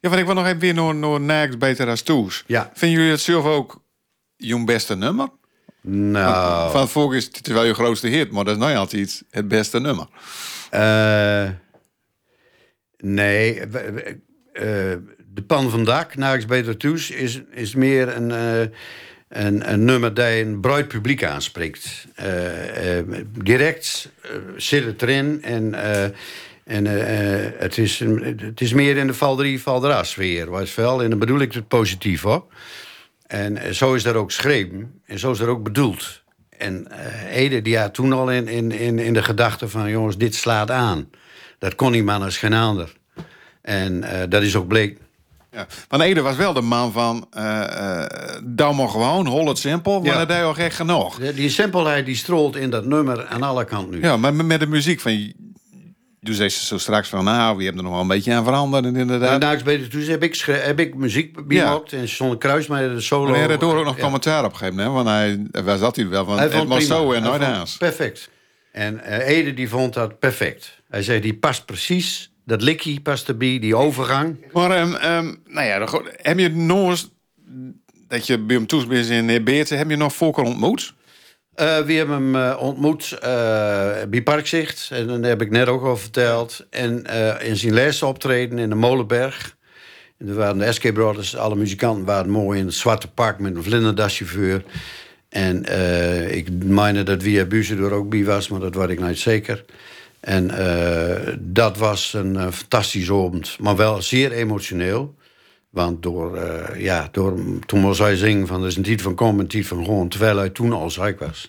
Ja, 0.00 0.08
want 0.08 0.16
ik 0.20 0.26
wil 0.26 0.34
nog 0.34 0.46
even 0.46 0.58
weer 0.58 0.74
naar, 0.74 0.94
naar 0.94 1.20
Naaks 1.20 1.56
Beter 1.58 1.88
als 1.88 2.02
Toes. 2.02 2.44
Ja. 2.46 2.70
Vinden 2.74 2.98
jullie 2.98 3.12
het 3.14 3.22
zelf 3.22 3.44
ook 3.44 3.82
je 4.36 4.64
beste 4.64 4.94
nummer? 4.96 5.28
Nou, 5.80 6.70
Van 6.70 6.88
volk 6.88 7.14
is 7.14 7.24
het 7.24 7.46
wel 7.46 7.64
je 7.64 7.74
grootste 7.74 8.06
hit, 8.08 8.30
maar 8.30 8.44
dat 8.44 8.54
is 8.54 8.60
nou 8.62 8.76
altijd 8.76 9.22
het 9.30 9.48
beste 9.48 9.80
nummer. 9.80 10.06
eh, 10.70 11.48
nee, 12.96 13.60
eh, 13.60 13.70
de 15.32 15.42
pan 15.46 15.70
van 15.70 15.84
dak, 15.84 16.16
Naaks 16.16 16.46
Beter 16.46 16.76
Toes, 16.76 17.10
is, 17.10 17.40
is 17.50 17.74
meer 17.74 18.16
een, 18.16 18.72
een, 19.28 19.72
een 19.72 19.84
nummer 19.84 20.14
dat 20.14 20.26
een 20.26 20.60
breed 20.60 20.88
publiek 20.88 21.24
aanspreekt. 21.24 22.06
Eh, 22.14 22.98
eh, 22.98 23.06
direct 23.42 24.12
eh, 24.22 24.30
zit 24.56 24.84
het 24.84 25.02
erin 25.02 25.42
en, 25.42 25.74
en 26.64 26.84
het, 27.58 27.78
is, 27.78 27.98
het 28.36 28.60
is 28.60 28.72
meer 28.72 28.96
in 28.96 29.06
de 29.06 29.14
val 29.14 29.36
3, 29.36 29.62
val 29.62 29.80
dra 29.80 30.04
sfeer, 30.04 30.60
je 30.60 30.72
wel. 30.76 31.02
En 31.02 31.10
dan 31.10 31.18
bedoel 31.18 31.40
ik 31.40 31.52
het 31.52 31.68
positief 31.68 32.22
hoor. 32.22 32.44
En 33.26 33.74
zo 33.74 33.94
is 33.94 34.02
dat 34.02 34.14
ook 34.14 34.32
geschreven 34.32 35.00
en 35.06 35.18
zo 35.18 35.30
is 35.30 35.38
dat 35.38 35.48
ook 35.48 35.62
bedoeld. 35.62 36.22
En 36.48 36.86
Ede 37.30 37.62
die 37.62 37.78
had 37.78 37.94
toen 37.94 38.12
al 38.12 38.30
in, 38.30 38.48
in, 38.48 38.72
in, 38.72 38.98
in 38.98 39.12
de 39.12 39.22
gedachte 39.22 39.68
van... 39.68 39.90
jongens, 39.90 40.16
dit 40.16 40.34
slaat 40.34 40.70
aan. 40.70 41.10
Dat 41.58 41.74
kon 41.74 41.92
die 41.92 42.02
man 42.02 42.22
als 42.22 42.38
geen 42.38 42.52
ander. 42.52 42.92
En 43.62 44.04
dat 44.28 44.42
is 44.42 44.56
ook 44.56 44.68
bleek. 44.68 44.98
Ja. 45.58 45.66
Want 45.88 46.02
Ede 46.02 46.20
was 46.20 46.36
wel 46.36 46.52
de 46.52 46.60
man 46.60 46.92
van... 46.92 47.28
doe 48.44 48.72
maar 48.74 48.88
gewoon, 48.88 49.26
hol 49.26 49.48
het 49.48 49.58
simpel, 49.58 50.00
maar 50.00 50.12
Ja. 50.12 50.18
dat 50.18 50.28
deed 50.28 50.42
al 50.42 50.54
gek 50.54 50.72
genoeg. 50.72 51.18
Die- 51.18 51.32
Die 51.34 51.48
simpelheid 51.50 52.06
die 52.06 52.16
strolt 52.16 52.56
in 52.56 52.70
dat 52.70 52.84
nummer 52.84 53.26
aan 53.26 53.42
alle 53.42 53.64
kanten 53.64 53.90
nu. 53.90 54.00
Ja, 54.00 54.16
maar 54.16 54.34
met 54.34 54.46
met 54.46 54.60
de 54.60 54.66
muziek 54.66 55.00
van... 55.00 55.32
Dus 56.20 56.36
zei 56.36 56.48
ze 56.48 56.64
zo 56.66 56.78
straks 56.78 57.08
van, 57.08 57.24
nou, 57.24 57.56
we 57.56 57.62
hebben 57.64 57.78
er 57.78 57.84
nog 57.88 57.92
wel 57.92 58.02
een 58.02 58.08
beetje 58.16 58.34
aan 58.34 58.44
veranderd 58.44 58.84
En 58.84 58.96
inderdaad. 58.96 59.90
Toes 59.90 60.06
heb 60.06 60.22
ik, 60.22 60.34
schre- 60.34 60.52
heb 60.52 60.80
ik 60.80 60.94
muziek 60.94 61.38
Ja. 61.48 61.66
gemaakt. 61.66 61.92
En 61.92 62.04
John 62.04 62.36
Kruismeijer 62.38 62.94
de 62.94 63.00
solo. 63.00 63.24
Maar 63.30 63.38
hij 63.38 63.48
had 63.48 63.62
er 63.62 63.76
ook 63.76 63.84
nog 63.84 63.96
Ja. 63.96 64.02
commentaar 64.02 64.44
op 64.44 64.52
gegeven, 64.54 64.78
hè? 64.78 64.88
Want 64.88 65.08
hij 65.08 65.46
dat 65.78 65.96
hij 65.96 66.08
wel 66.08 66.24
van, 66.24 66.34
Hij 66.34 66.44
het 66.44 66.54
vond 66.54 66.68
was 66.68 66.78
prima. 66.78 66.94
zo 66.94 67.12
en 67.12 67.22
Hij 67.22 67.30
nooit 67.30 67.42
vond. 67.42 67.78
Perfect. 67.78 68.30
En 68.72 69.00
eh, 69.04 69.36
Ede 69.36 69.54
die 69.54 69.68
vond 69.68 69.94
dat 69.94 70.18
perfect. 70.18 70.80
Hij 70.88 71.02
zei, 71.02 71.20
die 71.20 71.34
past 71.34 71.64
precies. 71.66 72.32
Dat 72.48 72.62
likkie 72.62 73.00
past 73.00 73.28
erbij, 73.28 73.58
die 73.58 73.76
overgang. 73.76 74.36
Maar, 74.52 74.70
ehm, 74.70 74.94
ehm, 74.94 75.34
nou 75.46 75.66
ja, 75.66 75.88
heb 76.16 76.38
je 76.38 76.48
nog 76.48 76.90
eens 76.90 77.10
dat 78.08 78.26
je 78.26 78.38
bij 78.38 78.56
hem 78.56 78.66
toes 78.66 78.86
bent 78.86 79.08
in 79.08 79.44
Beerte, 79.44 79.74
heb 79.74 79.90
je 79.90 79.96
nog 79.96 80.14
Volker 80.14 80.44
ontmoet? 80.44 80.94
Eh, 81.54 81.78
we 81.78 81.92
hebben 81.92 82.14
hem 82.14 82.36
eh, 82.36 82.62
ontmoet 82.62 83.12
eh, 83.12 83.28
bij 84.08 84.22
Parkzicht. 84.22 84.88
En 84.92 85.06
dat 85.06 85.24
heb 85.24 85.42
ik 85.42 85.50
net 85.50 85.68
ook 85.68 85.84
al 85.84 85.96
verteld. 85.96 86.66
En 86.70 87.04
in 87.40 87.56
zijn 87.56 87.74
laatste 87.74 88.06
optreden 88.06 88.58
in 88.58 88.68
de 88.68 88.74
Molenberg. 88.74 89.56
En 90.18 90.28
er 90.28 90.34
waren 90.34 90.58
de 90.58 90.64
Escape 90.64 90.94
Brothers. 90.94 91.36
Alle 91.36 91.56
muzikanten 91.56 92.04
waren 92.04 92.30
mooi 92.30 92.60
in 92.60 92.66
het 92.66 92.74
zwarte 92.74 93.08
pak 93.08 93.38
met 93.38 93.56
een 93.56 93.62
vlinderdaschauffeur. 93.62 94.64
En 95.28 95.64
ik 96.36 96.64
meende 96.64 97.02
dat 97.02 97.22
Via 97.22 97.44
Buze 97.44 97.76
er 97.76 97.92
ook 97.92 98.08
bij 98.10 98.24
was, 98.24 98.48
maar 98.48 98.60
dat 98.60 98.74
weet 98.74 98.88
ik 98.88 99.00
niet 99.00 99.18
zeker. 99.18 99.64
En 100.20 100.50
eh, 100.50 101.34
dat 101.38 101.76
was 101.76 102.12
een 102.12 102.36
eh, 102.36 102.50
fantastisch 102.50 103.10
avond, 103.10 103.56
maar 103.60 103.76
wel 103.76 104.02
zeer 104.02 104.32
emotioneel. 104.32 105.14
Want 105.70 106.02
door, 106.02 106.36
eh, 106.36 106.80
ja, 106.80 107.08
door, 107.12 107.38
toen 107.66 107.82
was 107.82 107.98
hij 107.98 108.16
zingen 108.16 108.46
van... 108.46 108.60
er 108.60 108.66
is 108.66 108.76
een 108.76 108.82
tijd 108.82 109.02
van 109.02 109.14
komen, 109.14 109.40
een 109.40 109.48
tijd 109.48 109.66
van 109.66 109.84
gewoon... 109.84 110.08
terwijl 110.08 110.36
hij 110.36 110.50
toen 110.50 110.72
al 110.72 110.90
ziek 110.90 111.18
was. 111.18 111.46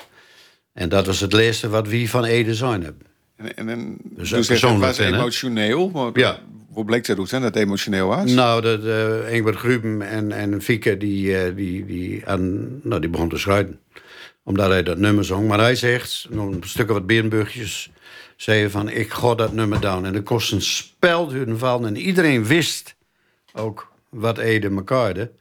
En 0.73 0.89
dat 0.89 1.05
was 1.05 1.19
het 1.19 1.34
laatste 1.34 1.69
wat 1.69 1.88
we 1.88 2.10
van 2.10 2.23
Ede 2.23 2.55
zijn 2.55 2.84
hebben. 2.84 3.05
En, 3.36 3.55
en, 3.55 3.69
en 3.69 3.97
Dus 4.03 4.29
dus 4.29 4.47
dat 4.47 4.62
het 4.62 4.79
was 4.79 4.97
hè? 4.97 5.05
emotioneel. 5.05 5.89
Maar 5.89 6.10
Ja. 6.13 6.39
Hoe 6.69 6.86
bleek 6.86 7.05
dat 7.05 7.17
hoe 7.17 7.27
dat 7.27 7.41
het 7.41 7.55
emotioneel 7.55 8.08
was? 8.08 8.32
Nou, 8.32 8.62
dat, 8.62 8.86
eh 8.86 9.34
Ingbert 9.34 9.58
Gruben 9.58 10.01
en, 10.01 10.32
en 10.32 10.62
Fieke, 10.62 10.97
die, 10.97 11.53
die, 11.53 11.86
die, 11.86 12.27
aan, 12.27 12.67
nou, 12.84 13.01
die 13.01 13.10
begon 13.10 13.29
te 13.29 13.38
schrijven. 13.38 13.79
Omdat 14.43 14.69
hij 14.69 14.84
dat 14.84 14.97
nummer 14.97 15.25
zong. 15.25 15.47
Maar 15.47 15.60
hij 15.60 15.75
zegt, 15.75 16.27
nog 16.29 16.51
een 16.51 16.63
stukje 16.63 16.93
wat 16.93 17.08
Berenburgjes... 17.08 17.91
zei 18.41 18.69
van, 18.69 18.89
ik 18.89 19.12
ga 19.12 19.36
dat 19.36 19.54
nummer 19.54 19.80
down. 19.82 20.06
En 20.06 20.13
dat 20.13 20.23
kost 20.23 20.52
een 20.52 20.62
spelduur 20.62 21.58
van. 21.58 21.86
En 21.86 21.97
iedereen 21.97 22.45
wist 22.45 22.95
ook 23.54 23.91
wat 24.10 24.38
Ede 24.38 24.69
mekaarde. 24.69 25.32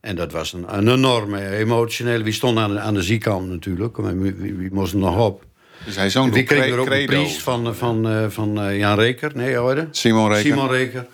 En 0.00 0.16
dat 0.16 0.32
was 0.32 0.52
een, 0.52 0.76
een 0.76 0.88
enorme 0.88 1.48
emotionele... 1.56 2.24
Wie 2.24 2.32
stond 2.32 2.58
aan, 2.58 2.72
de- 2.72 2.78
aan 2.80 2.94
de 2.94 3.18
natuurlijk. 3.48 3.96
Wie, 3.96 4.32
wie, 4.32 4.54
wie 4.54 4.72
moest 4.72 4.92
er 4.92 4.98
nog 4.98 5.18
op? 5.26 5.44
Dus 5.84 5.96
hij 5.96 6.10
zong 6.10 6.32
Wie 6.32 6.42
kreeg 6.42 6.66
er 6.72 6.78
ook 6.78 6.90
een 6.90 7.06
prijs 7.06 7.42
van, 7.42 7.74
van, 7.74 8.08
eh, 8.08 8.24
van 8.28 8.60
eh, 8.60 8.78
Jan 8.78 8.98
Reker? 8.98 9.30
Nee, 9.34 9.56
hoorde? 9.56 9.88
Simon 9.90 10.28
Reker. 10.32 10.50
Simon 10.50 10.68
Reker. 10.70 11.06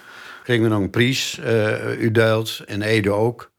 Kregen 0.42 0.62
we 0.64 0.68
nog 0.68 0.80
een 0.80 0.90
prijs, 0.90 1.38
eh 1.38 2.00
u 2.00 2.10
deelt, 2.10 2.60
en 2.66 2.82
Ede 2.82 3.10
ook. 3.10 3.50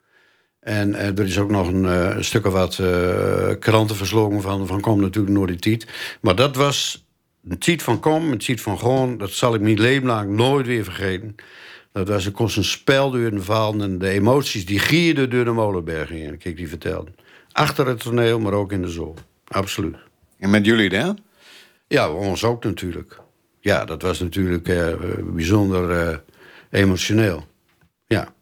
En 0.60 0.96
er 0.96 1.26
is 1.26 1.40
ook 1.40 1.50
nog 1.50 1.68
een 1.68 2.24
stuk 2.24 2.46
of 2.46 2.54
wat 2.54 2.80
eh, 2.80 3.50
kranten 3.60 3.96
verslogen 3.96 4.42
van, 4.42 4.68
van 4.68 4.82
Kom 4.82 5.02
natuurlijk 5.02 5.36
door 5.36 5.48
die 5.48 5.60
tijd. 5.60 5.88
Maar 6.22 6.36
dat 6.36 6.56
was 6.56 7.07
een 7.50 7.58
tijd 7.58 7.84
van 7.84 8.00
Kom, 8.00 8.32
een 8.32 8.38
tijd 8.38 8.62
van 8.62 8.80
Gewoon. 8.80 9.18
Dat 9.18 9.32
zal 9.32 9.54
ik 9.54 9.62
mijn 9.62 9.80
leven 9.80 10.08
lang 10.08 10.30
nooit 10.30 10.66
weer 10.66 10.84
vergeten. 10.84 11.36
Dat 11.92 12.08
was 12.08 12.26
een 12.26 12.34
een 12.40 12.64
spel 12.64 13.12
door 13.12 13.32
de 13.32 13.42
verhalen 13.42 13.82
en 13.82 13.98
de 13.98 14.10
emoties 14.10 14.66
die 14.66 14.80
gierden 14.80 15.30
door 15.30 15.46
de 15.46 15.52
molenberg 15.52 16.10
heen. 16.10 16.38
Kijk, 16.38 16.58
die 16.58 16.70
vertelde. 16.70 17.12
Achter 17.52 17.88
het 17.88 18.00
toneel, 18.00 18.40
maar 18.40 18.54
ook 18.54 18.72
in 18.72 18.82
de 18.82 18.90
zool. 18.90 19.16
Absoluut. 19.48 19.96
En 20.40 20.50
met 20.50 20.66
jullie 20.66 20.90
dan? 20.90 21.20
Ja, 21.88 22.12
ons 22.12 22.44
ook 22.44 22.64
natuurlijk. 22.64 23.20
Ja, 23.60 23.86
dat 23.86 24.02
was 24.02 24.20
natuurlijk 24.20 24.68
eh, 24.68 24.94
bijzonder 25.24 25.92
eh, 25.92 26.18
emotioneel. 26.70 27.46
Ja. 28.06 28.36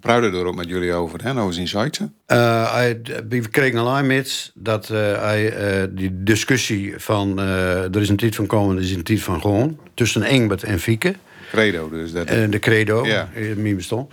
We 0.00 0.08
er 0.10 0.44
ook 0.44 0.54
met 0.54 0.68
jullie 0.68 0.92
over, 0.92 1.22
hè? 1.22 1.40
Over 1.40 1.66
zijn. 1.68 2.14
Eh, 2.26 2.72
hij, 2.72 3.00
we 3.28 3.48
kregen 3.48 3.78
alleen 3.78 4.06
met 4.06 4.52
dat 4.54 4.90
eh, 4.90 5.20
hij 5.20 5.52
eh, 5.52 5.86
die 5.90 6.22
discussie 6.22 6.94
van... 6.98 7.38
eh, 7.38 7.82
er 7.94 8.00
is 8.00 8.08
een 8.08 8.16
tijd 8.16 8.34
van 8.34 8.46
komen, 8.46 8.76
er 8.76 8.82
is 8.82 8.92
een 8.92 9.02
tijd 9.02 9.22
van 9.22 9.40
gewoon... 9.40 9.78
tussen 9.94 10.22
Engbert 10.22 10.62
en 10.62 10.78
Fieke, 10.78 11.14
Credo, 11.50 11.88
dus 11.90 12.12
dat. 12.12 12.26
eh, 12.26 12.50
de 12.50 12.58
credo, 12.58 13.06
Ja. 13.06 13.28
ja. 13.34 13.54
mijn 13.56 13.76
bestond. 13.76 14.12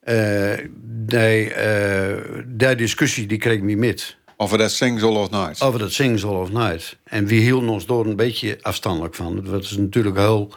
Eh, 0.00 0.52
die, 0.82 1.52
eh, 1.54 2.16
die 2.46 2.74
discussie 2.74 3.26
die 3.26 3.38
kreeg 3.38 3.60
me 3.60 3.76
met... 3.76 4.16
Over 4.36 4.58
dat 4.58 4.70
Sing 4.70 5.02
All 5.02 5.16
of 5.16 5.30
Night. 5.30 5.62
over 5.62 5.78
dat 5.78 5.92
Sing 5.92 6.18
Soul 6.18 6.40
of 6.40 6.50
Night. 6.52 6.96
En 7.04 7.26
wie 7.26 7.40
hielden 7.40 7.68
ons 7.68 7.86
door 7.86 8.06
een 8.06 8.16
beetje 8.16 8.58
afstandelijk 8.62 9.14
van. 9.14 9.36
Het 9.36 9.48
was 9.48 9.76
natuurlijk 9.76 10.16
heel 10.16 10.52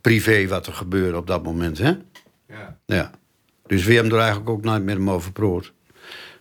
privé 0.00 0.46
wat 0.46 0.66
er 0.66 0.72
gebeurde 0.72 1.16
op 1.16 1.26
dat 1.26 1.42
moment, 1.42 1.78
hè? 1.78 1.92
Ja. 2.48 2.78
Ja. 2.86 3.10
Dus 3.72 3.84
we 3.84 3.94
hebben 3.94 4.12
er 4.12 4.18
eigenlijk 4.18 4.50
ook 4.50 4.62
nooit 4.62 4.82
meer 4.82 5.10
over. 5.10 5.72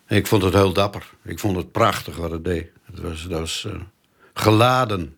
En 0.06 0.18
Ik 0.18 0.28
vond 0.28 0.44
het 0.44 0.54
heel 0.54 0.74
dapper. 0.74 1.10
Ik 1.24 1.40
vond 1.40 1.56
het 1.56 1.72
prachtig 1.72 2.16
wat 2.16 2.32
het 2.32 2.46
deed. 2.46 2.68
Het 2.84 3.00
was, 3.00 3.28
dat 3.28 3.40
was 3.40 3.66
eh, 3.66 3.82
geladen. 4.34 5.16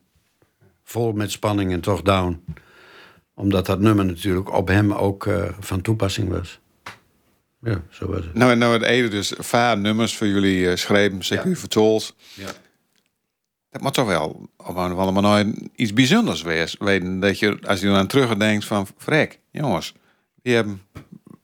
Vol 0.83 1.11
met 1.11 1.31
spanning 1.31 1.71
en 1.71 1.81
toch 1.81 2.01
down. 2.01 2.43
Omdat 3.33 3.65
dat 3.65 3.79
nummer 3.79 4.05
natuurlijk 4.05 4.53
op 4.53 4.67
hem 4.67 4.93
ook 4.93 5.27
eh, 5.27 5.49
van 5.59 5.81
toepassing 5.81 6.29
was. 6.29 6.59
Ja, 7.61 7.81
zo 7.89 8.07
was 8.07 8.25
het. 8.25 8.33
Nou, 8.33 8.55
nou 8.55 8.73
het 8.73 8.83
Ede 8.83 9.07
dus 9.07 9.33
vaar 9.37 9.77
nummers 9.77 10.17
voor 10.17 10.27
jullie 10.27 10.59
uh, 10.59 10.75
schreven, 10.75 11.23
zeker 11.23 11.45
u 11.45 11.55
vertold. 11.55 12.15
Ja. 12.33 12.51
Dat 13.69 13.81
moet 13.81 13.93
toch 13.93 14.07
wel 14.07 14.49
andere 14.57 15.11
manier 15.11 15.53
iets 15.75 15.93
bijzonders 15.93 16.41
wees. 16.41 16.75
Weten 16.79 17.19
dat 17.19 17.39
je, 17.39 17.57
als 17.65 17.81
je 17.81 17.89
aan 17.89 18.07
terugdenkt 18.07 18.65
van... 18.65 18.87
Frek, 18.97 19.39
jongens, 19.51 19.93
die 20.41 20.55
hebben 20.55 20.81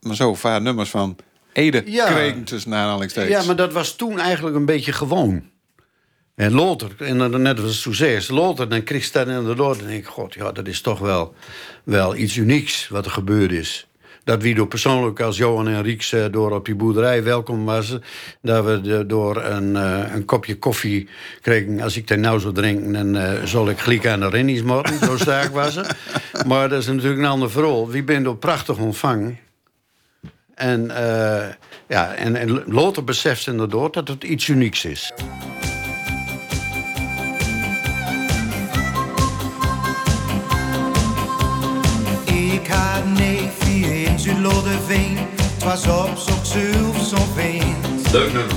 maar 0.01 0.15
zo 0.15 0.33
vaar 0.35 0.61
nummers 0.61 0.89
van 0.89 1.15
Ede 1.53 1.81
Ja. 1.85 2.07
gekregen 2.07 2.43
tussen 2.43 2.73
aanhalingstekens. 2.73 3.39
Ja, 3.41 3.43
maar 3.45 3.55
dat 3.55 3.73
was 3.73 3.95
toen 3.95 4.19
eigenlijk 4.19 4.55
een 4.55 4.65
beetje 4.65 4.91
gewoon. 4.93 5.43
En 6.35 6.53
later, 6.53 6.91
en 6.97 7.17
dan 7.17 7.41
net 7.41 7.59
als 7.59 7.81
succes, 7.81 8.27
later, 8.27 8.69
dan 8.69 8.83
kreeg 8.83 9.05
je 9.05 9.11
dat 9.11 9.27
inderdaad. 9.27 9.77
En 9.79 9.87
denk 9.87 9.99
ik, 9.99 10.07
god, 10.07 10.33
ja, 10.33 10.51
dat 10.51 10.67
is 10.67 10.81
toch 10.81 10.99
wel, 10.99 11.33
wel 11.83 12.15
iets 12.15 12.35
unieks 12.35 12.87
wat 12.87 13.05
er 13.05 13.11
gebeurd 13.11 13.51
is. 13.51 13.87
Dat 14.23 14.41
wie 14.41 14.55
door 14.55 14.67
persoonlijk 14.67 15.19
als 15.21 15.37
Johan 15.37 15.67
en 15.67 15.81
Rieks 15.83 16.11
eh, 16.13 16.25
door 16.31 16.51
op 16.51 16.65
die 16.65 16.75
boerderij 16.75 17.23
welkom 17.23 17.65
was. 17.65 17.97
Dat 18.41 18.65
we 18.65 18.81
de- 18.81 19.05
door 19.05 19.43
een, 19.43 19.75
eh, 19.75 20.13
een 20.13 20.25
kopje 20.25 20.57
koffie 20.57 21.07
kregen. 21.41 21.79
Als 21.81 21.97
ik 21.97 22.07
dat 22.07 22.17
nou 22.17 22.39
zou 22.39 22.53
drinken, 22.53 22.91
dan 22.93 23.15
eh, 23.17 23.43
zal 23.43 23.69
ik 23.69 23.79
gelijk 23.79 24.07
aan 24.07 24.19
de 24.19 24.29
rennies 24.29 24.61
moeten. 24.61 24.99
Zo 24.99 25.17
sterk 25.17 25.53
was 25.53 25.75
het. 25.75 25.95
Maar 26.47 26.69
dat 26.69 26.79
is 26.79 26.87
natuurlijk 26.87 27.19
een 27.19 27.25
ander 27.25 27.51
verhaal. 27.51 27.89
Wie 27.89 28.03
bent 28.03 28.23
door 28.23 28.37
prachtig 28.37 28.77
ontvangen. 28.77 29.37
En, 30.59 30.91
eh, 30.91 31.47
ja, 31.87 32.13
en, 32.13 32.35
en 32.35 32.63
later 32.67 33.03
beseft 33.03 33.47
inderdaad 33.47 33.93
dat 33.93 34.07
het 34.07 34.23
iets 34.23 34.47
unieks 34.47 34.85
is. 34.85 35.11
Ik 42.25 42.67
had 42.67 43.05
neefje 43.17 44.03
in 44.03 44.19
Zulodeveen. 44.19 45.17
Het 45.17 45.63
was 45.63 45.87
op 46.31 46.45
zo'n 46.45 47.33
veen. 47.35 47.75
Leuk 48.11 48.33
nummer. 48.33 48.55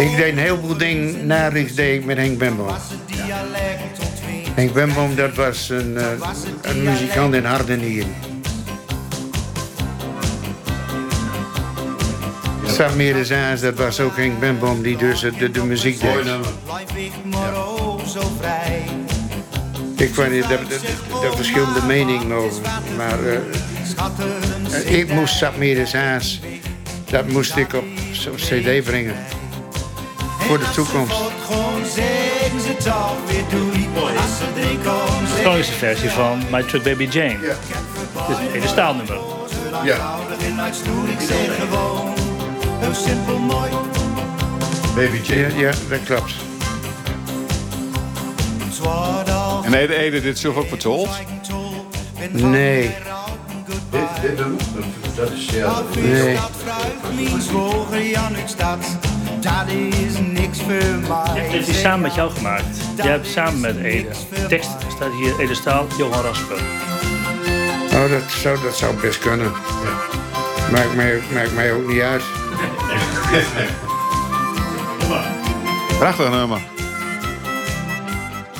Ik 0.00 0.16
deed 0.16 0.32
een 0.32 0.38
heleboel 0.38 0.76
dingen 0.76 1.26
na 1.26 1.50
deed 1.50 1.78
ik 1.78 2.04
met 2.04 2.16
Henk 2.16 2.38
Bemboom. 2.38 2.68
ontving. 2.68 4.54
Henk 4.54 4.72
Bemboom, 4.72 5.14
dat 5.14 5.34
was 5.34 5.68
een, 5.68 5.96
eh, 5.96 6.06
een 6.62 6.82
muzikant 6.82 7.34
in 7.34 7.44
hart 7.44 7.68
Sam 12.74 12.96
Meerders 12.96 13.30
dat 13.60 13.74
was 13.74 14.00
ook 14.00 14.16
Henk 14.16 14.40
Bemboom 14.40 14.82
die 14.82 14.96
dus 14.96 15.20
de, 15.20 15.50
de 15.50 15.64
muziek 15.64 16.00
deed. 16.00 16.10
Ik 16.10 16.24
vrij. 18.40 18.84
Ik 19.96 20.14
vond 20.14 20.28
daar 20.32 20.48
daar- 20.48 20.58
daar 21.22 21.36
verschillende 21.36 21.82
meningen 21.86 22.32
over. 22.32 22.62
Maar 22.96 23.18
eh, 23.24 23.34
eh, 24.72 24.98
ik 24.98 25.12
moest 25.12 25.36
Sam 25.36 25.52
Meerders 25.58 25.92
dat 27.10 27.28
moest 27.28 27.56
ik 27.56 27.72
op 27.74 27.84
zo'n 28.12 28.34
cd 28.34 28.84
brengen. 28.84 29.14
Voor 30.38 30.58
de 30.58 30.70
toekomst. 30.74 31.16
Het 31.18 31.30
De 34.54 34.60
elektronische 34.60 35.72
versie 35.72 36.08
van 36.10 36.42
My 36.50 36.62
Truck 36.62 36.82
Baby 36.82 37.08
Jane. 37.10 37.38
Dit 37.38 37.56
is 38.28 38.36
een 38.46 38.52
hele 38.52 38.68
staalnummer. 38.68 39.18
Ja. 39.84 40.18
Ik 41.08 41.26
zeg 41.26 41.56
gewoon. 41.58 42.23
Heel 42.84 42.94
simpel 42.94 43.38
mooi. 43.38 43.70
Baby 44.94 45.20
Ja, 45.22 45.34
Jane. 45.34 45.56
ja, 45.58 45.72
dat 45.88 46.02
klopt. 46.04 46.34
En 49.64 49.74
Ede, 49.74 49.94
Ede 49.94 50.20
dit 50.20 50.38
zelf 50.38 50.56
ook 50.56 50.68
vertold. 50.68 51.08
Nee, 52.30 52.94
Dit, 53.90 54.00
dit 54.22 54.36
dat, 54.38 54.46
dat 55.16 55.30
is 55.30 55.48
ja. 55.50 55.82
nee. 55.94 56.36
Dat 59.40 59.68
is 59.68 60.18
niks 60.18 60.58
voor 60.58 60.72
mij. 61.08 61.40
Heeft 61.40 61.66
hij 61.66 61.74
samen 61.74 62.00
met 62.00 62.14
jou 62.14 62.30
gemaakt. 62.30 62.64
Jij 62.96 63.06
hebt 63.06 63.26
samen 63.26 63.60
met 63.60 63.76
Ede. 63.76 64.08
De 64.34 64.46
tekst 64.46 64.70
staat 64.96 65.12
hier 65.20 65.40
Ede 65.40 65.54
Staal, 65.54 65.86
Johan 65.98 66.22
Rasper. 66.22 66.58
Oh, 67.92 68.10
dat 68.10 68.30
zou, 68.42 68.58
dat 68.62 68.76
zou 68.76 68.94
best 69.00 69.18
kunnen. 69.18 69.52
Maakt 70.72 70.94
mij, 70.94 71.22
maakt 71.32 71.54
mij 71.54 71.72
ook 71.72 71.88
niet 71.88 72.00
uit. 72.00 72.22
Prachtig 75.98 76.30
nummer. 76.30 76.60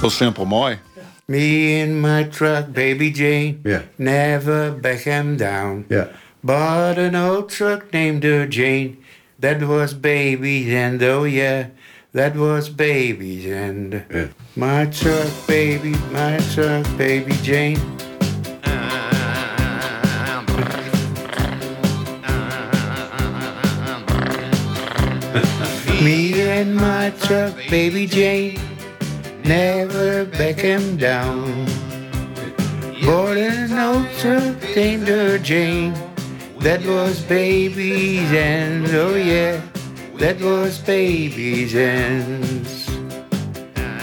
Heel 0.00 0.10
simpel 0.10 0.44
mooi. 0.46 0.78
Me 1.26 1.80
in 1.80 2.00
my 2.00 2.24
truck, 2.24 2.72
baby 2.72 3.10
Jane. 3.10 3.60
Ja. 3.64 3.80
Never 3.98 4.72
back 4.72 5.00
him 5.04 5.36
down. 5.36 5.84
Ja. 5.88 6.04
Bought 6.42 6.98
an 6.98 7.14
old 7.14 7.50
truck 7.50 7.92
named 7.92 8.24
her 8.24 8.46
Jane. 8.46 8.96
That 9.38 9.62
was 9.62 9.94
baby's 9.94 10.72
and 10.74 11.02
oh 11.02 11.24
yeah, 11.24 11.66
that 12.12 12.34
was 12.36 12.68
baby's 12.68 13.46
and 13.46 14.04
Ja. 14.10 14.26
my 14.56 14.86
truck, 14.86 15.28
baby, 15.46 15.94
my 16.12 16.38
truck, 16.54 16.84
baby 16.98 17.34
Jane. 17.42 17.78
Me 26.04 26.38
and 26.42 26.76
my 26.76 27.10
truck, 27.22 27.54
baby 27.70 28.06
Jane. 28.06 28.60
never 29.42 30.26
back 30.26 30.60
him 30.60 30.98
down. 30.98 31.64
Bought 33.06 33.38
an 33.38 33.72
ultra 33.72 34.54
tender 34.74 35.38
Jane. 35.38 35.94
That 36.58 36.84
was 36.84 37.22
baby's 37.22 38.28
hands, 38.28 38.92
oh 38.92 39.14
yeah. 39.14 39.62
That 40.18 40.38
was 40.42 40.78
baby's 40.78 41.72
hands. 41.72 42.84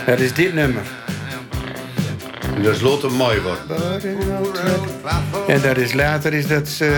Dat 0.06 0.20
is 0.20 0.34
dit 0.34 0.54
nummer. 0.54 0.84
En 2.56 2.64
dat 2.64 2.76
is 2.76 2.82
Lotte 2.82 3.08
mooi 3.10 3.40
wordt. 3.40 3.62
En 5.48 5.62
dat 5.62 5.78
is 5.78 5.94
later 5.94 6.34
is 6.34 6.48
dat 6.48 6.78
eh, 6.80 6.98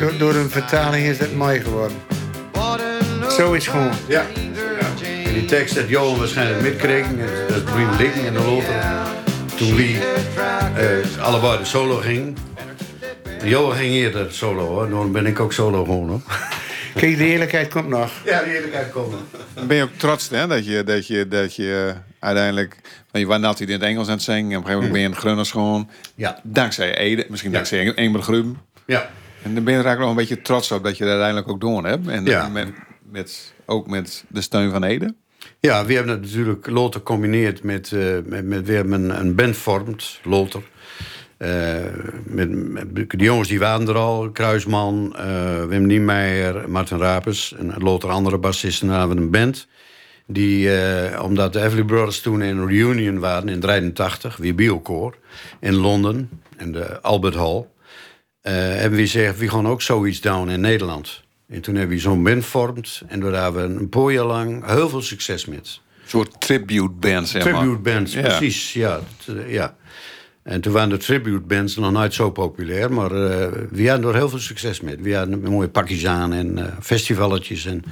door, 0.00 0.18
door 0.18 0.34
een 0.34 0.50
vertaling 0.50 1.06
is 1.06 1.18
dat 1.18 1.32
mooi 1.32 1.60
geworden. 1.60 1.96
Zo 3.40 3.52
is 3.52 3.66
het 3.66 3.74
gewoon. 3.74 3.92
Ja. 4.08 4.24
En 5.24 5.32
die 5.32 5.44
tekst 5.44 5.74
dat 5.74 5.88
Johan 5.88 6.18
waarschijnlijk 6.18 6.60
mitkreeg. 6.62 7.06
En 7.06 7.16
dat 7.48 7.56
is 7.56 7.70
Green 7.70 7.96
Liggen 7.96 8.26
en 8.26 8.32
de 8.32 8.38
Lotte. 8.40 8.72
Toen 9.56 9.74
wie 9.76 9.98
eh, 9.98 11.22
allebei 11.22 11.58
de 11.58 11.64
solo 11.64 11.96
ging. 11.96 12.36
Johan 13.44 13.76
ging 13.76 13.92
eerder 13.92 14.32
solo 14.32 14.66
hoor. 14.66 14.88
Daarom 14.88 15.12
ben 15.12 15.26
ik 15.26 15.40
ook 15.40 15.52
solo 15.52 15.84
gewoon 15.84 16.08
hoor. 16.08 16.20
Kijk, 16.94 17.18
de 17.18 17.24
eerlijkheid 17.24 17.68
komt 17.68 17.88
nog. 17.88 18.10
Ja, 18.24 18.42
die 18.42 18.54
eerlijkheid 18.54 18.90
komen. 18.90 19.18
Ben 19.66 19.76
je 19.76 19.82
ook 19.82 19.96
trots 19.96 20.28
hè, 20.28 20.46
dat 20.46 20.66
je, 20.66 20.84
dat 20.84 21.06
je, 21.06 21.28
dat 21.28 21.56
je 21.56 21.92
eh, 21.94 22.00
uiteindelijk... 22.18 22.76
Want 23.10 23.24
je 23.24 23.26
was 23.26 23.42
altijd 23.42 23.68
in 23.68 23.74
het 23.74 23.84
Engels 23.84 24.06
aan 24.06 24.12
het 24.12 24.22
zingen. 24.22 24.50
En 24.50 24.56
op 24.56 24.64
een 24.64 24.70
gegeven 24.70 24.74
moment 24.74 24.92
ben 24.92 25.00
je 25.00 25.06
in 25.06 25.12
het 25.12 25.20
Grunners 25.20 25.50
gewoon. 25.50 25.90
Ja. 26.14 26.40
Dankzij 26.42 26.96
Ede. 26.96 27.26
Misschien 27.28 27.50
Ja. 27.50 27.56
dankzij 27.56 27.94
Emer 27.94 28.22
Grubben. 28.22 28.58
Ja. 28.86 29.10
En 29.42 29.54
dan 29.54 29.64
ben 29.64 29.72
je 29.74 29.78
er 29.78 29.86
eigenlijk 29.86 29.98
nog 30.00 30.10
een 30.10 30.16
beetje 30.16 30.42
trots 30.42 30.72
op 30.72 30.84
dat 30.84 30.96
je 30.96 31.02
dat 31.04 31.12
uiteindelijk 31.12 31.48
ook 31.50 31.60
doen 31.60 31.84
hebt. 31.84 32.08
En 32.08 32.24
Ja. 32.24 32.48
met, 32.48 32.68
met, 33.10 33.54
ook 33.66 33.86
met 33.86 34.24
de 34.28 34.40
steun 34.40 34.70
van 34.70 34.84
Ede. 34.84 35.14
Ja, 35.60 35.84
we 35.86 35.94
hebben 35.94 36.20
natuurlijk 36.20 36.66
Lothar 36.66 37.02
combineerd 37.02 37.62
met, 37.62 37.92
eh, 37.92 38.16
met, 38.24 38.44
met 38.46 38.66
we 38.66 38.72
hebben 38.72 38.92
een, 38.92 39.20
een 39.20 39.34
band 39.34 39.56
vormt, 39.56 40.20
Lothar. 40.24 40.62
Eh, 41.36 41.84
met, 42.24 42.50
met- 42.50 43.10
de 43.10 43.24
jongens 43.24 43.48
die 43.48 43.58
waren 43.58 43.88
er 43.88 43.94
al, 43.96 44.30
Kruisman, 44.30 45.16
eh, 45.16 45.64
Wim 45.64 45.86
Niemeyer, 45.86 46.70
Martin 46.70 46.98
Rapes 46.98 47.54
en 47.58 47.74
Lothar 47.78 48.10
andere 48.10 48.38
bassisten. 48.38 48.88
Dan 48.88 48.96
hadden 48.96 49.16
we 49.16 49.22
een 49.22 49.30
band. 49.30 49.66
Die, 50.26 50.70
omdat 51.22 51.52
de 51.52 51.62
Everly 51.62 51.84
Brothers 51.84 52.20
toen 52.20 52.42
in 52.42 52.56
een 52.56 52.66
reunion 52.68 53.18
waren 53.18 53.48
in 53.48 53.60
83, 53.60 54.36
weer 54.36 54.54
Biocore, 54.54 55.16
in 55.60 55.74
Londen, 55.74 56.30
in 56.58 56.72
de 56.72 57.00
Albert 57.00 57.34
Hall. 57.34 57.66
hebben 58.42 58.98
we 58.98 59.04
gezegd, 59.04 59.38
we 59.38 59.48
gaan 59.48 59.68
ook 59.68 59.82
zoiets 59.82 60.20
doen 60.20 60.50
in 60.50 60.60
Nederland. 60.60 61.22
En 61.50 61.60
toen 61.60 61.74
hebben 61.74 61.96
we 61.96 62.02
zo'n 62.02 62.22
band 62.22 62.44
vormd. 62.44 63.02
En 63.06 63.20
daar 63.20 63.42
hebben 63.42 63.74
we 63.74 63.80
een 63.80 63.88
paar 63.88 64.10
jaar 64.12 64.24
lang 64.24 64.66
heel 64.66 64.88
veel 64.88 65.02
succes 65.02 65.44
met. 65.46 65.80
Een 66.02 66.08
soort 66.08 66.40
tribute 66.40 66.88
band, 66.88 67.28
zeg 67.28 67.44
maar. 67.44 67.52
Tribute 67.60 67.80
bands, 67.80 68.12
Ja. 68.12 68.20
precies. 68.20 68.72
Ja, 68.72 69.00
ja. 69.46 69.76
En 70.42 70.60
toen 70.60 70.72
waren 70.72 70.88
de 70.88 70.96
tribute 70.96 71.40
bands 71.46 71.76
nog 71.76 71.92
nooit 71.92 72.14
zo 72.14 72.30
populair. 72.30 72.92
Maar 72.92 73.10
eh, 73.10 73.48
we 73.70 73.88
hadden 73.88 74.08
er 74.10 74.14
heel 74.16 74.28
veel 74.28 74.38
succes 74.38 74.80
met. 74.80 75.00
We 75.00 75.14
hadden 75.16 75.40
mooie 75.42 75.68
pakjes 75.68 76.06
aan 76.06 76.32
en 76.32 76.58
eh, 76.58 76.72
festivaletjes. 76.80 77.64
En 77.66 77.82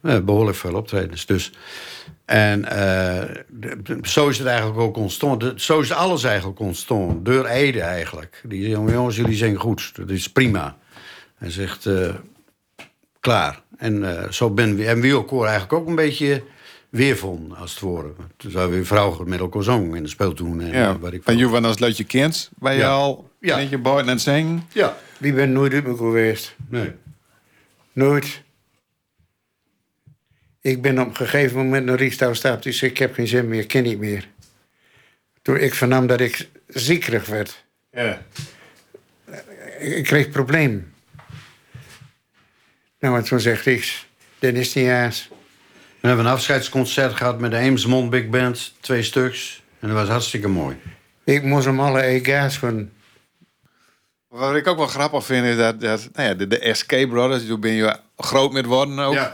eh, 0.00 0.18
behoorlijk 0.20 0.56
veel 0.56 0.74
optredens. 0.74 1.26
Dus. 1.26 1.52
En 2.24 2.62
de- 3.48 3.98
zo 4.02 4.28
is 4.28 4.38
het 4.38 4.46
eigenlijk 4.46 4.78
ook 4.78 4.96
ontstaan. 4.96 5.38
De- 5.38 5.52
Zo 5.56 5.80
is 5.80 5.92
alles 5.92 6.24
eigenlijk 6.24 6.58
ontstaan. 6.60 7.20
Door 7.22 7.46
Ede 7.46 7.80
eigenlijk. 7.80 8.42
Die 8.48 8.68
jongen, 8.68 8.92
jongens, 8.92 9.16
jullie 9.16 9.36
zijn 9.36 9.56
goed. 9.56 9.92
Dat 9.96 10.10
is 10.10 10.28
prima. 10.32 10.76
Hij 11.38 11.50
zegt, 11.50 11.88
klaar. 13.26 13.62
En 13.78 14.18
eh, 14.22 14.30
zo 14.30 14.50
ben 14.50 14.76
we, 14.76 14.86
en 14.86 15.00
we 15.00 15.14
ook 15.14 15.32
eigenlijk 15.42 15.72
ook 15.72 15.86
een 15.86 15.94
beetje 15.94 16.42
weervon, 16.88 17.56
als 17.56 17.70
het 17.70 17.80
ware. 17.80 18.12
Toen 18.36 18.50
zijn 18.50 18.70
we 18.70 18.84
vrouwen 18.84 19.28
met 19.28 19.38
elkaar 19.38 19.62
zongen 19.62 19.96
in 19.96 20.02
de 20.02 20.08
speeltoen. 20.08 20.60
En, 20.60 20.68
Ja, 20.72 20.88
eh, 20.90 20.94
waar 21.00 21.12
ik 21.14 21.22
van 21.48 21.64
als 21.64 21.78
leutje 21.78 22.04
kind. 22.04 22.50
Ben 22.58 22.72
je 22.72 22.78
Ja. 22.78 22.88
al 22.88 23.30
Ja. 23.40 23.56
een 23.60 23.70
je 23.70 23.78
buiten 23.78 24.06
aan 24.06 24.12
het 24.12 24.20
zingen? 24.22 24.62
Ja, 24.72 24.96
Wie 25.18 25.32
bent 25.32 25.52
nooit 25.52 25.72
uit 25.72 25.86
me 25.86 25.96
geweest? 25.96 26.56
nee. 26.68 26.92
Nooit. 27.92 28.42
Ik 30.60 30.82
ben 30.82 30.98
op 31.00 31.08
een 31.08 31.16
gegeven 31.16 31.56
moment 31.56 31.86
naar 31.86 31.96
Riestouw 31.96 32.32
stap. 32.34 32.62
Dus 32.62 32.82
ik 32.82 32.98
heb 32.98 33.14
geen 33.14 33.26
zin 33.28 33.48
meer, 33.48 33.60
ik 33.60 33.68
ken 33.68 33.82
niet 33.82 33.98
meer. 33.98 34.28
Toen 35.42 35.56
ik 35.56 35.74
vernam 35.74 36.06
dat 36.06 36.20
ik 36.20 36.48
ziekerig 36.66 37.26
werd. 37.26 37.64
Ja. 37.92 38.22
Ik, 39.78 39.96
ik 39.96 40.04
kreeg 40.04 40.30
problemen. 40.30 40.92
Nou, 43.00 43.16
en 43.16 43.24
toen 43.24 43.40
zegt 43.40 43.64
Ries, 43.64 44.06
Dennis 44.38 44.74
Niaas. 44.74 45.28
We 46.00 46.08
hebben 46.08 46.26
een 46.26 46.32
afscheidsconcert 46.32 47.14
gehad 47.14 47.40
met 47.40 47.50
de 47.50 47.56
Eemsmond 47.56 48.10
Big 48.10 48.28
Band. 48.28 48.72
Twee 48.80 49.02
stuks. 49.02 49.62
En 49.80 49.88
dat 49.88 49.96
was 49.96 50.08
hartstikke 50.08 50.48
mooi. 50.48 50.76
Ik 51.24 51.42
moest 51.42 51.64
hem 51.64 51.80
alle 51.80 52.02
EGA's 52.02 52.56
gaan. 52.56 52.90
Wat 54.28 54.54
ik 54.54 54.66
ook 54.66 54.76
wel 54.76 54.86
grappig 54.86 55.24
vind 55.24 55.46
is 55.46 55.56
dat, 55.56 55.80
dat 55.80 56.08
nou 56.12 56.28
ja, 56.28 56.34
de, 56.34 56.46
de 56.46 56.70
SK 56.74 57.08
Brothers, 57.08 57.46
toen 57.46 57.60
ben 57.60 57.72
je 57.72 57.96
groot 58.16 58.52
met 58.52 58.64
worden 58.64 58.98
ook. 58.98 59.14
Ja. 59.14 59.32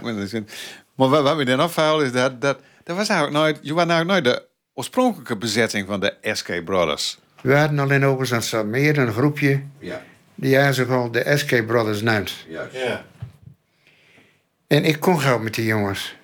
Maar 0.94 1.08
wat, 1.08 1.22
wat 1.22 1.36
me 1.36 1.44
dan 1.44 1.62
opvalt 1.62 2.02
is 2.02 2.12
dat, 2.12 2.40
dat, 2.40 2.58
dat 2.84 2.96
was 2.96 3.08
eigenlijk 3.08 3.40
nooit, 3.40 3.58
je 3.62 3.74
was 3.74 3.86
eigenlijk 3.86 4.10
nooit 4.24 4.36
de 4.36 4.46
oorspronkelijke 4.74 5.36
bezetting 5.36 5.86
van 5.86 6.00
de 6.00 6.14
SK 6.22 6.64
Brothers. 6.64 7.18
We 7.42 7.54
hadden 7.56 7.78
al 7.78 7.90
in 7.90 8.04
Overzand 8.04 8.66
meer 8.66 8.98
een 8.98 9.12
groepje. 9.12 9.62
Ja, 9.78 10.02
Die 10.34 10.72
zich 10.72 10.88
al 10.88 11.10
de 11.10 11.32
SK 11.36 11.66
Brothers 11.66 12.02
noemt. 12.02 12.32
juist. 12.48 12.72
Ja. 12.76 13.04
En 14.72 14.84
ik 14.84 15.00
kon 15.00 15.20
gauw 15.20 15.38
met 15.38 15.54
die 15.54 15.64
jongens. 15.64 16.16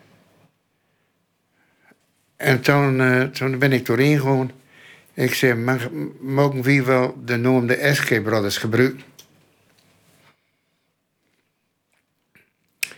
En 2.37 2.61
toen, 2.61 3.01
eh, 3.01 3.23
toen 3.23 3.59
ben 3.59 3.73
ik 3.73 3.87
doorheen 3.87 4.21
gewoon. 4.21 4.51
Ik 5.15 5.35
zei, 5.35 5.55
mag, 5.55 5.89
mogen 6.21 6.63
we 6.63 6.83
wel 6.83 7.25
de 7.25 7.37
naam 7.37 7.67
de 7.67 7.95
SK 7.95 8.23
Brothers 8.23 8.57
gebruiken? 8.57 9.03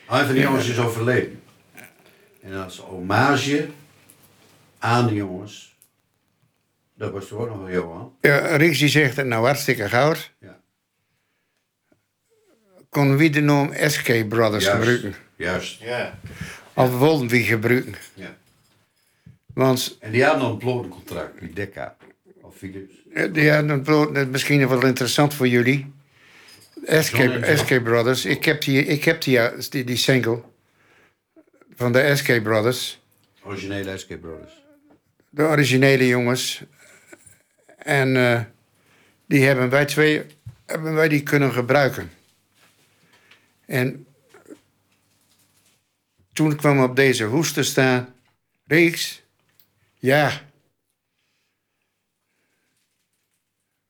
Een 0.09 0.25
van 0.25 0.33
die 0.33 0.43
jongens 0.43 0.69
is 0.69 0.79
overleden. 0.79 1.43
En 2.43 2.65
als 2.65 2.79
hommage 2.79 3.69
aan 4.79 5.07
de 5.07 5.15
jongens. 5.15 5.77
Dat 6.95 7.13
was 7.13 7.29
toch 7.29 7.39
ook 7.39 7.49
nog 7.49 7.59
wel 7.59 7.71
Johan. 7.71 8.13
Ja, 8.21 8.57
Rieks 8.57 8.79
die 8.79 8.89
zegt 8.89 9.17
het 9.17 9.27
nou 9.27 9.45
hartstikke 9.45 9.89
goud. 9.89 10.33
Ja. 10.41 10.60
Kon 12.91 13.17
wie 13.17 13.31
de 13.31 13.41
naam 13.41 13.71
SK 13.87 14.29
Brothers 14.29 14.67
gebruiken? 14.67 15.15
Juist. 15.37 15.81
Ja. 15.81 16.19
Of 16.75 16.99
wilden 16.99 17.29
we 17.29 17.43
gebruiken? 17.43 17.95
Ja. 18.15 18.37
Want 19.55 19.97
En 20.01 20.11
die 20.11 20.25
hadden 20.25 20.43
nog 20.43 20.51
een 20.53 20.59
platencontract, 20.59 21.41
die 21.41 21.53
Decca. 21.53 21.97
Of 22.41 22.57
Philips. 22.57 22.95
eh, 23.13 23.81
bloot- 23.83 24.15
dat 24.15 24.25
is 24.27 24.31
misschien 24.33 24.69
wel 24.69 24.87
interessant 24.87 25.35
voor 25.35 25.49
jullie. 25.49 25.93
SK. 26.87 27.17
SK 27.57 27.83
Brothers. 27.83 28.25
Ik 28.25 28.45
heb, 28.45 28.61
die, 28.63 28.85
ik 28.85 29.05
heb 29.05 29.23
die, 29.23 29.33
ja, 29.33 29.53
die, 29.71 29.85
die 29.85 29.97
single 29.97 30.43
van 31.75 31.93
de 31.93 32.17
SK 32.17 32.43
Brothers. 32.43 33.01
Originele 33.43 33.99
SK 33.99 34.21
Brothers. 34.21 34.53
De 35.31 35.43
originele 35.43 36.07
jongens. 36.07 36.63
En 37.77 38.17
eh, 38.17 38.41
die 39.27 39.45
hebben 39.45 39.69
wij 39.69 39.85
twee 39.85 40.23
hebben 40.67 40.95
wij 40.95 41.09
die 41.09 41.23
kunnen 41.23 41.53
gebruiken. 41.53 42.11
En 43.71 44.07
toen 46.33 46.57
kwam 46.57 46.83
op 46.83 46.97
deze 46.97 47.25
hoes 47.25 47.53
te 47.53 47.63
staan. 47.63 48.15
Reeks, 48.67 49.23
ja. 49.99 50.43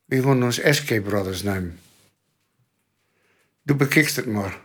We 0.04 0.22
gaan 0.22 0.42
ons 0.42 0.60
SK 0.70 1.02
Brothers 1.02 1.42
nemen. 1.42 1.80
Doe 3.62 3.76
bekikst 3.76 4.16
het 4.16 4.26
maar. 4.26 4.60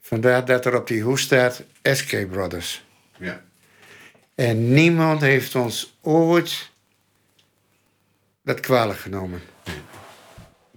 Vandaar 0.00 0.44
dat 0.44 0.66
er 0.66 0.76
op 0.76 0.86
die 0.86 1.02
hoes 1.02 1.22
staat 1.22 1.62
SK 1.82 2.28
Brothers. 2.30 2.84
Ja. 3.18 3.44
En 4.34 4.72
niemand 4.72 5.20
heeft 5.20 5.54
ons 5.54 5.96
ooit 6.00 6.70
dat 8.42 8.60
kwalijk 8.60 8.98
genomen. 8.98 9.42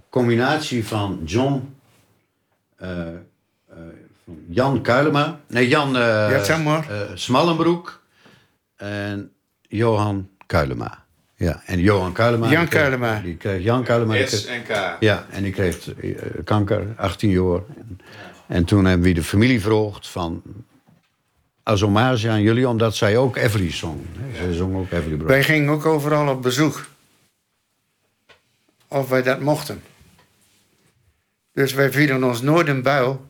Combinatie 0.10 0.86
van 0.86 1.22
John. 1.26 1.77
Eh, 2.78 3.08
eh, 3.08 3.16
van 4.26 4.38
Jan 4.50 4.82
Kuilema. 4.82 5.40
Nee, 5.48 5.68
Jan 5.68 5.96
eh, 5.96 6.02
Ja, 6.02 6.44
zeg 6.44 6.64
maar. 6.64 6.90
eh, 6.90 7.02
Smallenbroek. 7.14 8.02
En 8.76 9.32
Johan 9.62 10.30
Kuilema. 10.46 11.06
Ja, 11.36 11.62
en 11.66 11.80
Johan 11.80 12.14
Kuilema. 12.14 12.50
Jan 12.50 12.60
die 12.60 12.70
kreeg- 12.70 12.82
Kuilema. 12.82 13.20
Die 13.20 13.36
kreeg 13.38 13.64
Jan 13.64 13.84
Kuilema. 13.84 14.26
S 14.26 14.46
en 14.46 14.64
K. 14.64 14.98
Ja, 15.00 15.26
en 15.30 15.44
die 15.44 15.52
kreeg 15.52 15.90
kanker, 16.44 16.94
18 16.98 17.30
jaar. 17.30 17.62
En, 17.78 18.00
en 18.48 18.66
toen 18.66 18.86
hebben 18.86 19.08
we 19.08 19.14
de 19.14 19.24
familie 19.24 19.62
verhoogd 19.62 20.08
van... 20.08 20.42
Als 21.64 21.82
hommage 21.82 22.30
aan 22.30 22.42
jullie, 22.42 22.68
omdat 22.68 22.96
zij 22.96 23.18
ook 23.18 23.36
Everly 23.36 23.72
zong. 23.72 24.02
hè. 24.18 24.38
Zij 24.44 24.54
zong 24.54 24.76
ook 24.76 24.92
Everly 24.92 25.16
Brothers. 25.16 25.28
Wij 25.30 25.44
gingen 25.44 25.70
ook 25.74 25.86
overal 25.86 26.28
op 26.36 26.42
bezoek. 26.42 26.86
Of 28.88 29.10
wij 29.10 29.24
dat 29.24 29.40
mochten. 29.40 29.82
Dus 31.58 31.74
wij 31.74 31.92
vielen 31.92 32.24
ons 32.24 32.42
nooit 32.42 32.68
een 32.68 32.82
buil. 32.82 33.26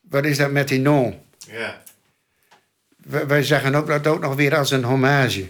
Wat 0.00 0.24
is 0.24 0.36
dat 0.36 0.50
met 0.50 0.68
die 0.68 0.80
noom? 0.80 1.22
Ja. 1.38 1.82
wij, 2.96 3.26
wij 3.26 3.42
zeggen 3.42 3.74
ook 3.74 3.86
dat 3.86 4.06
ook 4.06 4.20
nog 4.20 4.34
weer 4.34 4.56
als 4.56 4.70
een 4.70 4.84
hommage. 4.84 5.48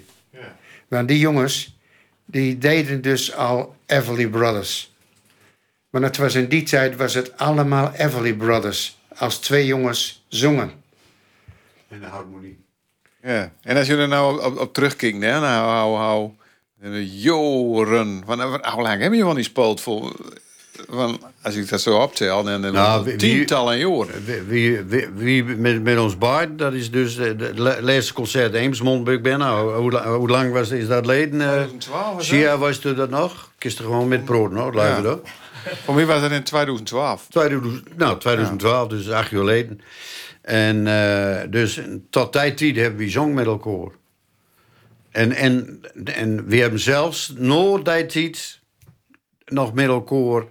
Want 0.89 1.09
die 1.09 1.19
jongens, 1.19 1.77
die 2.25 2.59
deden 2.59 3.03
dus 3.03 3.35
al 3.35 3.77
Everly 3.87 4.29
Brothers. 4.29 4.95
Maar 5.91 6.03
het 6.03 6.17
was 6.17 6.35
in 6.35 6.49
die 6.49 6.63
tijd 6.63 6.97
was 6.97 7.15
het 7.15 7.39
allemaal 7.39 7.93
Everly 7.93 8.35
Brothers. 8.35 8.99
Als 9.17 9.39
twee 9.39 9.67
jongens 9.67 10.25
zongen. 10.29 10.73
En 11.89 12.01
de 12.01 12.07
harmonie. 12.07 12.65
Ja. 13.23 13.53
En 13.63 13.77
als 13.77 13.87
je 13.87 13.97
er 13.97 14.09
nou 14.09 14.39
op, 14.39 14.45
op, 14.45 14.59
op 14.59 14.75
terugkijkt, 14.75 15.23
hè, 15.23 15.41
nou, 15.41 15.69
hou, 15.69 15.97
hou, 15.97 16.31
joren. 17.03 18.23
Van, 18.27 18.43
hoe 18.43 18.83
lang 18.83 19.03
heb 19.03 19.13
je 19.13 19.23
van 19.23 19.35
die 19.35 19.45
spoot 19.45 19.81
vol? 19.81 20.13
Van, 20.89 21.21
als 21.43 21.55
ik 21.55 21.69
dat 21.69 21.81
zo 21.81 21.97
optel, 21.99 22.43
dan 22.45 22.63
dan 22.63 22.73
Nou, 22.73 23.05
wie- 23.05 23.17
tientallen 23.17 23.79
jaren. 23.79 24.25
Wie, 24.25 24.43
wie, 24.43 24.83
wie, 24.83 25.09
wie 25.15 25.45
met, 25.57 25.83
met 25.83 25.99
ons 25.99 26.19
baard, 26.19 26.59
dat 26.59 26.73
is 26.73 26.91
dus 26.91 27.17
de, 27.17 27.37
de 27.37 27.53
la- 27.57 27.81
laatste 27.81 28.13
concert 28.13 28.55
Eemsmond 28.55 29.09
ik 29.09 29.23
ben. 29.23 29.39
Nou, 29.39 29.75
hoe, 29.75 29.91
la- 29.93 30.15
hoe 30.17 30.29
lang 30.29 30.53
was, 30.53 30.71
is 30.71 30.87
dat 30.87 31.07
geleden? 31.07 31.41
eh 31.41 31.47
2012 31.49 32.15
of 32.15 32.25
zo? 32.25 32.35
Sia, 32.35 32.59
was 32.59 32.79
je 32.79 32.95
dat 32.95 33.11
nog? 33.11 33.51
Kist 33.59 33.79
er 33.79 33.85
gewoon 33.85 34.09
met 34.09 34.25
brood, 34.25 34.51
nog? 34.53 34.71
Blijven 34.71 35.03
Ja. 35.03 35.19
Voor 35.85 35.95
mij 35.95 36.07
was 36.07 36.21
dat 36.21 36.31
in 36.31 36.43
2012. 36.43 37.27
2000, 37.31 37.97
nou, 37.97 38.19
2012, 38.19 38.89
dus 38.89 39.11
acht 39.11 39.31
jaar 39.31 39.41
geleden. 39.41 39.81
En 40.43 40.87
eh, 40.87 41.51
dus 41.51 41.81
tot 42.11 42.33
die 42.33 42.55
tijd 42.55 42.77
hebben 42.77 42.99
we 42.99 43.11
zong 43.11 43.35
met 43.35 43.47
elkaar. 43.47 43.89
En, 45.11 45.33
en, 45.33 45.81
en 46.05 46.47
we 46.47 46.57
hebben 46.57 46.81
zelfs 46.81 47.33
nooit 47.37 47.85
die 47.85 48.07
tijd 48.07 48.61
nog 49.45 49.75
met 49.75 49.87
elkaar. 49.87 50.43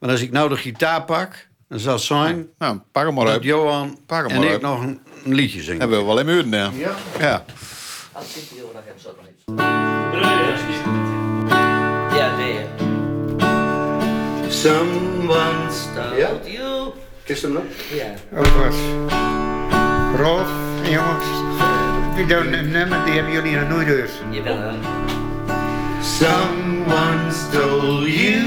Maar 0.00 0.10
als 0.10 0.20
ik 0.20 0.30
nou 0.30 0.48
de 0.48 0.56
gitaar 0.56 1.04
pak, 1.04 1.48
dan 1.68 1.78
zal 1.78 1.92
het 1.92 2.02
zijn 2.02 2.48
Nou, 2.58 2.78
pak 2.92 3.04
hem 3.04 3.14
maar 3.14 3.24
dat 3.24 3.34
uit. 3.34 3.42
Johan 3.42 3.98
Pak 4.06 4.18
hem 4.22 4.30
en 4.30 4.36
maar 4.36 4.44
ik 4.46 4.52
uit. 4.52 4.60
nog 4.60 4.80
een, 4.82 5.00
een 5.24 5.34
liedje 5.34 5.62
zingen. 5.62 5.80
Hebben 5.80 5.98
we 5.98 6.04
wel 6.04 6.18
in 6.18 6.28
uren, 6.28 6.50
ja. 6.50 6.70
Ja. 6.76 6.94
Ja. 7.18 7.44
Ja, 12.16 12.36
nee. 12.36 12.64
Someone 14.48 15.70
Stout 15.70 16.46
you. 16.46 16.92
Kist 17.24 17.42
hem 17.42 17.52
nog? 17.52 17.62
Ja. 17.94 18.38
Ook 18.38 18.46
wat. 18.46 18.74
Rolf, 20.16 20.48
jongens. 20.82 21.24
Die 22.16 22.26
nummer, 22.26 23.04
die 23.04 23.14
hebben 23.14 23.32
jullie 23.32 23.56
nog 23.56 23.68
nooit 23.68 23.86
gehoord. 23.86 24.10
Jawel. 24.30 24.74
Someone 26.02 27.30
stole 27.30 28.10
you, 28.22 28.44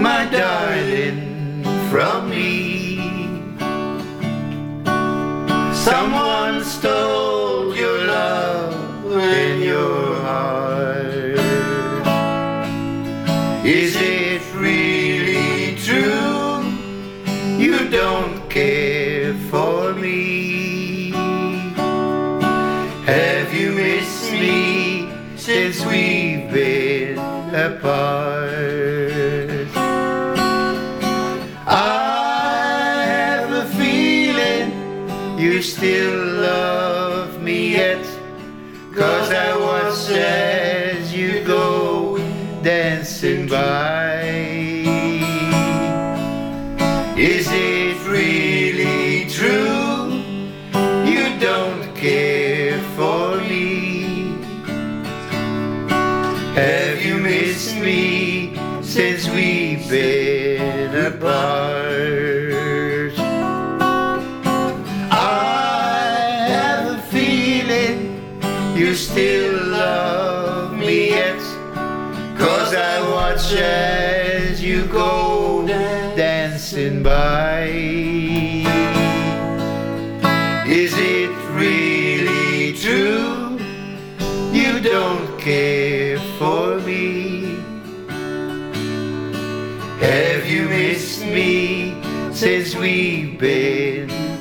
my 0.00 0.26
darling, 0.26 1.62
from 1.90 2.28
me. 2.28 2.96
Someone 5.74 6.62
stole 6.64 7.74
your 7.74 8.06
love 8.06 9.12
and 9.12 9.62
your 9.62 10.16
heart. 10.16 11.38
Is 13.64 13.96
it 13.96 14.42
really 14.54 15.76
true? 15.76 16.62
You 17.58 17.88
don't 17.88 18.48
care 18.50 19.34
for 19.50 19.94
me. 19.94 21.10
Have 23.06 23.54
you 23.54 23.72
missed 23.72 24.30
me 24.32 25.08
since 25.36 25.84
we've 25.86 26.50
been 26.52 27.18
apart? 27.54 28.35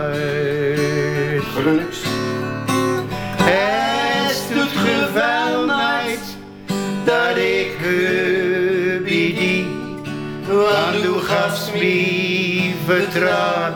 Het 3.42 4.48
doet 4.54 4.68
gevuil, 4.68 5.66
meid, 5.66 6.36
dat 7.04 7.36
ik 7.36 7.76
bij 9.02 9.34
die. 9.38 9.66
Want 10.46 11.02
du 11.02 11.12
gafst 11.12 11.72
me 11.72 12.72
vertrouwen, 12.86 13.74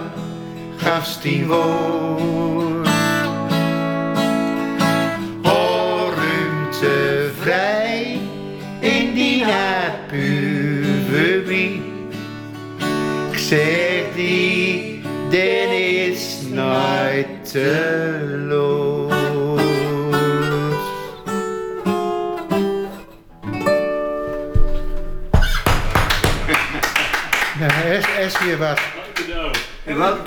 gafst 0.77 1.23
die 1.23 1.47
woord. 1.47 1.98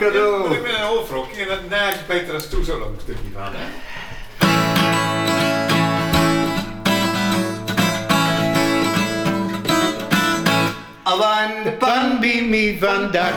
Cadeau. 0.02 0.54
Ik 0.54 0.64
ben 0.64 0.72
een. 0.72 1.28
Kun 1.32 1.40
je 1.40 1.46
dat 1.46 1.70
naast 1.70 2.08
beter 2.08 2.34
als 2.34 2.50
toe 2.50 2.64
zo 2.64 2.80
lang 2.80 2.92
een 2.92 3.02
stukje 3.02 3.30
van, 3.34 3.52
hè? 3.54 3.66
Al 11.04 11.26
aan 11.26 11.64
de 11.64 11.72
pan 11.72 12.20
bij 12.20 12.46
mij 12.50 12.78
van 12.80 13.12
dak. 13.12 13.34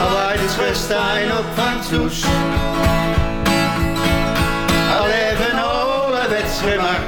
Al 0.00 0.12
waar 0.12 0.36
de 0.36 0.48
schorstijn 0.48 1.30
op 1.38 1.44
van 1.54 1.84
soes. 1.84 2.24
Al 4.98 5.06
even 5.08 5.58
ouderwets 5.58 6.60
gemak. 6.60 7.04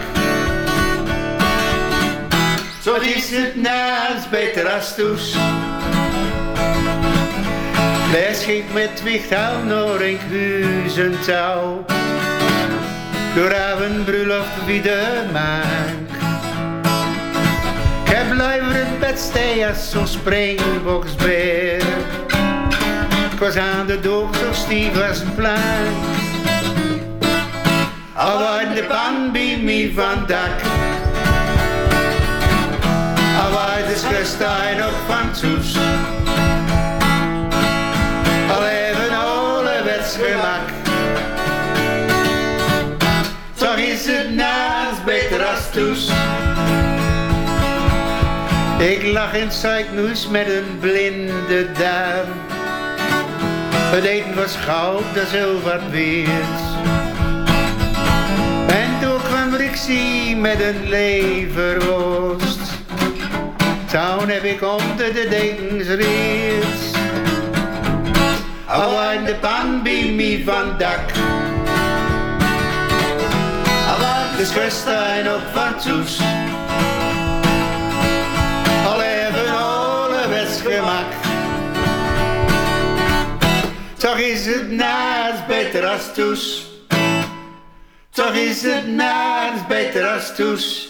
Zo 2.83 2.95
is 2.95 3.31
het 3.31 3.57
naast 3.57 4.31
beter 4.31 4.69
als 4.69 4.95
toes. 4.95 5.37
Les 8.13 8.45
ging 8.45 8.65
met 8.73 9.03
wichthouw 9.03 9.63
naar 9.65 10.01
een 10.01 10.19
huizentouw. 10.31 11.85
Door 13.35 13.53
een 13.81 14.05
bruiloft 14.05 14.65
wie 14.67 14.83
de 14.83 15.23
maak. 15.33 16.09
Ik 18.05 18.15
heb 18.15 18.31
blijven 18.31 18.75
het 18.75 18.99
bed 18.99 19.19
staan 19.19 19.69
als 19.69 19.91
zo'n 19.91 20.07
springboksbeer. 20.07 21.83
Ik 23.33 23.39
was 23.39 23.57
aan 23.57 23.87
de 23.87 24.01
doog 24.01 24.37
zo 24.37 24.53
stief 24.53 25.09
als 25.09 25.21
een 25.21 25.35
plank. 25.35 25.97
Al 28.13 28.47
uit 28.47 28.77
de 28.77 28.83
pan 28.83 29.33
bij 29.33 29.61
mij 29.63 29.93
van 29.95 30.27
dak. 30.27 30.61
Al 33.41 33.59
uit 33.59 33.87
de 33.89 33.97
schorstijn 33.97 34.85
op 34.85 34.95
van 35.07 35.33
toes. 35.33 35.77
Gemak. 40.23 40.69
Toch 43.55 43.77
is 43.77 44.07
het 44.07 44.35
naast 44.35 45.05
beter 45.05 45.45
als 45.45 45.71
toes. 45.73 46.11
Ik 48.79 49.03
lag 49.13 49.35
in 49.35 49.53
Zuidnoes 49.53 50.29
met 50.29 50.47
een 50.47 50.79
blinde 50.81 51.73
duim. 51.73 52.29
Het 53.91 54.05
eten 54.05 54.35
was 54.35 54.57
goud, 54.57 55.03
dat 55.15 55.29
zilver 55.29 55.81
weert. 55.91 56.61
En 58.67 58.91
toen 59.01 59.23
kwam 59.23 59.55
Rixie 59.55 60.37
met 60.37 60.61
een 60.61 60.89
leverworst. 60.89 62.61
Toen 63.91 64.29
heb 64.29 64.45
ik 64.45 64.63
onder 64.63 65.15
de 65.15 65.27
dekens 65.31 65.89
reed. 65.89 66.88
Al 68.69 69.13
in 69.13 69.25
de 69.25 69.35
pan 69.35 69.83
bij 69.83 70.13
mij 70.17 70.43
van 70.45 70.79
dak. 70.79 71.11
Al 73.89 73.99
waren 74.01 74.37
de 74.37 74.45
schwestern 74.45 75.29
ook 75.29 75.41
van 75.53 75.77
toes. 75.77 76.21
Al 78.87 79.03
even 79.03 79.57
alle 79.57 80.47
gemak. 80.63 81.13
Toch 83.97 84.19
is 84.19 84.47
het 84.47 84.71
naast 84.71 85.47
beter 85.47 85.87
als 85.87 86.15
toes. 86.15 86.67
Toch 88.11 88.35
is 88.35 88.63
het 88.63 88.87
naast 88.87 89.67
beter 89.67 90.07
als 90.07 90.35
toes. 90.35 90.89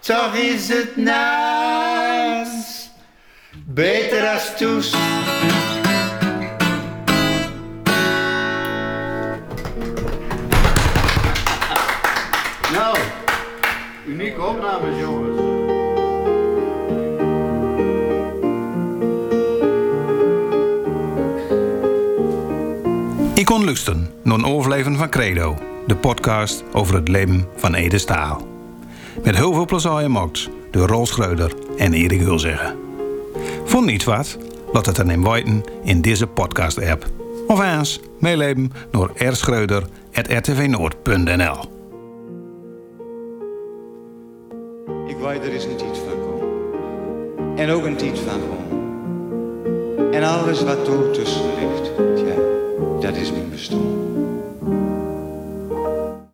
Toch 0.00 0.34
is 0.34 0.68
het 0.68 0.96
naast 0.96 2.90
beter 3.52 4.28
als 4.28 4.56
toes. 4.56 4.94
Unieke 14.10 14.42
opnames, 14.42 14.98
jongens. 14.98 15.40
Ik 23.34 23.46
kon 23.46 23.64
luisteren 23.64 24.10
naar 24.22 24.38
een 24.38 24.44
overleven 24.44 24.96
van 24.96 25.10
Credo, 25.10 25.58
de 25.86 25.96
podcast 25.96 26.64
over 26.72 26.94
het 26.94 27.08
leven 27.08 27.46
van 27.56 27.74
Ede 27.74 27.98
Staal. 27.98 28.46
Met 29.24 29.36
heel 29.36 29.52
veel 29.52 29.64
plezier 29.64 29.90
gemaakt 29.90 30.48
door 30.70 30.88
Rolf 30.88 31.08
Schreuder 31.08 31.52
en 31.76 31.92
Erik 31.92 32.20
Hulzeggen. 32.20 32.78
Vond 33.64 33.86
niet 33.86 34.04
wat? 34.04 34.38
Laat 34.72 34.86
het 34.86 34.96
dan 34.96 35.10
in 35.10 35.64
in 35.82 36.00
deze 36.00 36.26
podcast-app. 36.26 37.06
Of 37.46 37.60
eens 37.60 38.00
meeleven 38.18 38.72
door 38.90 39.12
rschreuder.rtvnoord.nl 39.16 41.79
Weet 45.20 45.44
er 45.44 45.52
is 45.52 45.64
een 45.64 45.76
tijd 45.76 45.98
van 45.98 46.20
komen. 46.20 47.58
En 47.58 47.70
ook 47.70 47.84
een 47.84 47.96
tijd 47.96 48.18
van 48.18 48.40
gewoon. 48.40 50.12
En 50.12 50.22
alles 50.22 50.62
wat 50.62 50.84
tussen 51.12 51.42
ligt, 51.58 51.90
ja, 52.26 52.34
dat 53.00 53.16
is 53.16 53.32
mijn 53.32 53.50
bestaan. 53.50 53.99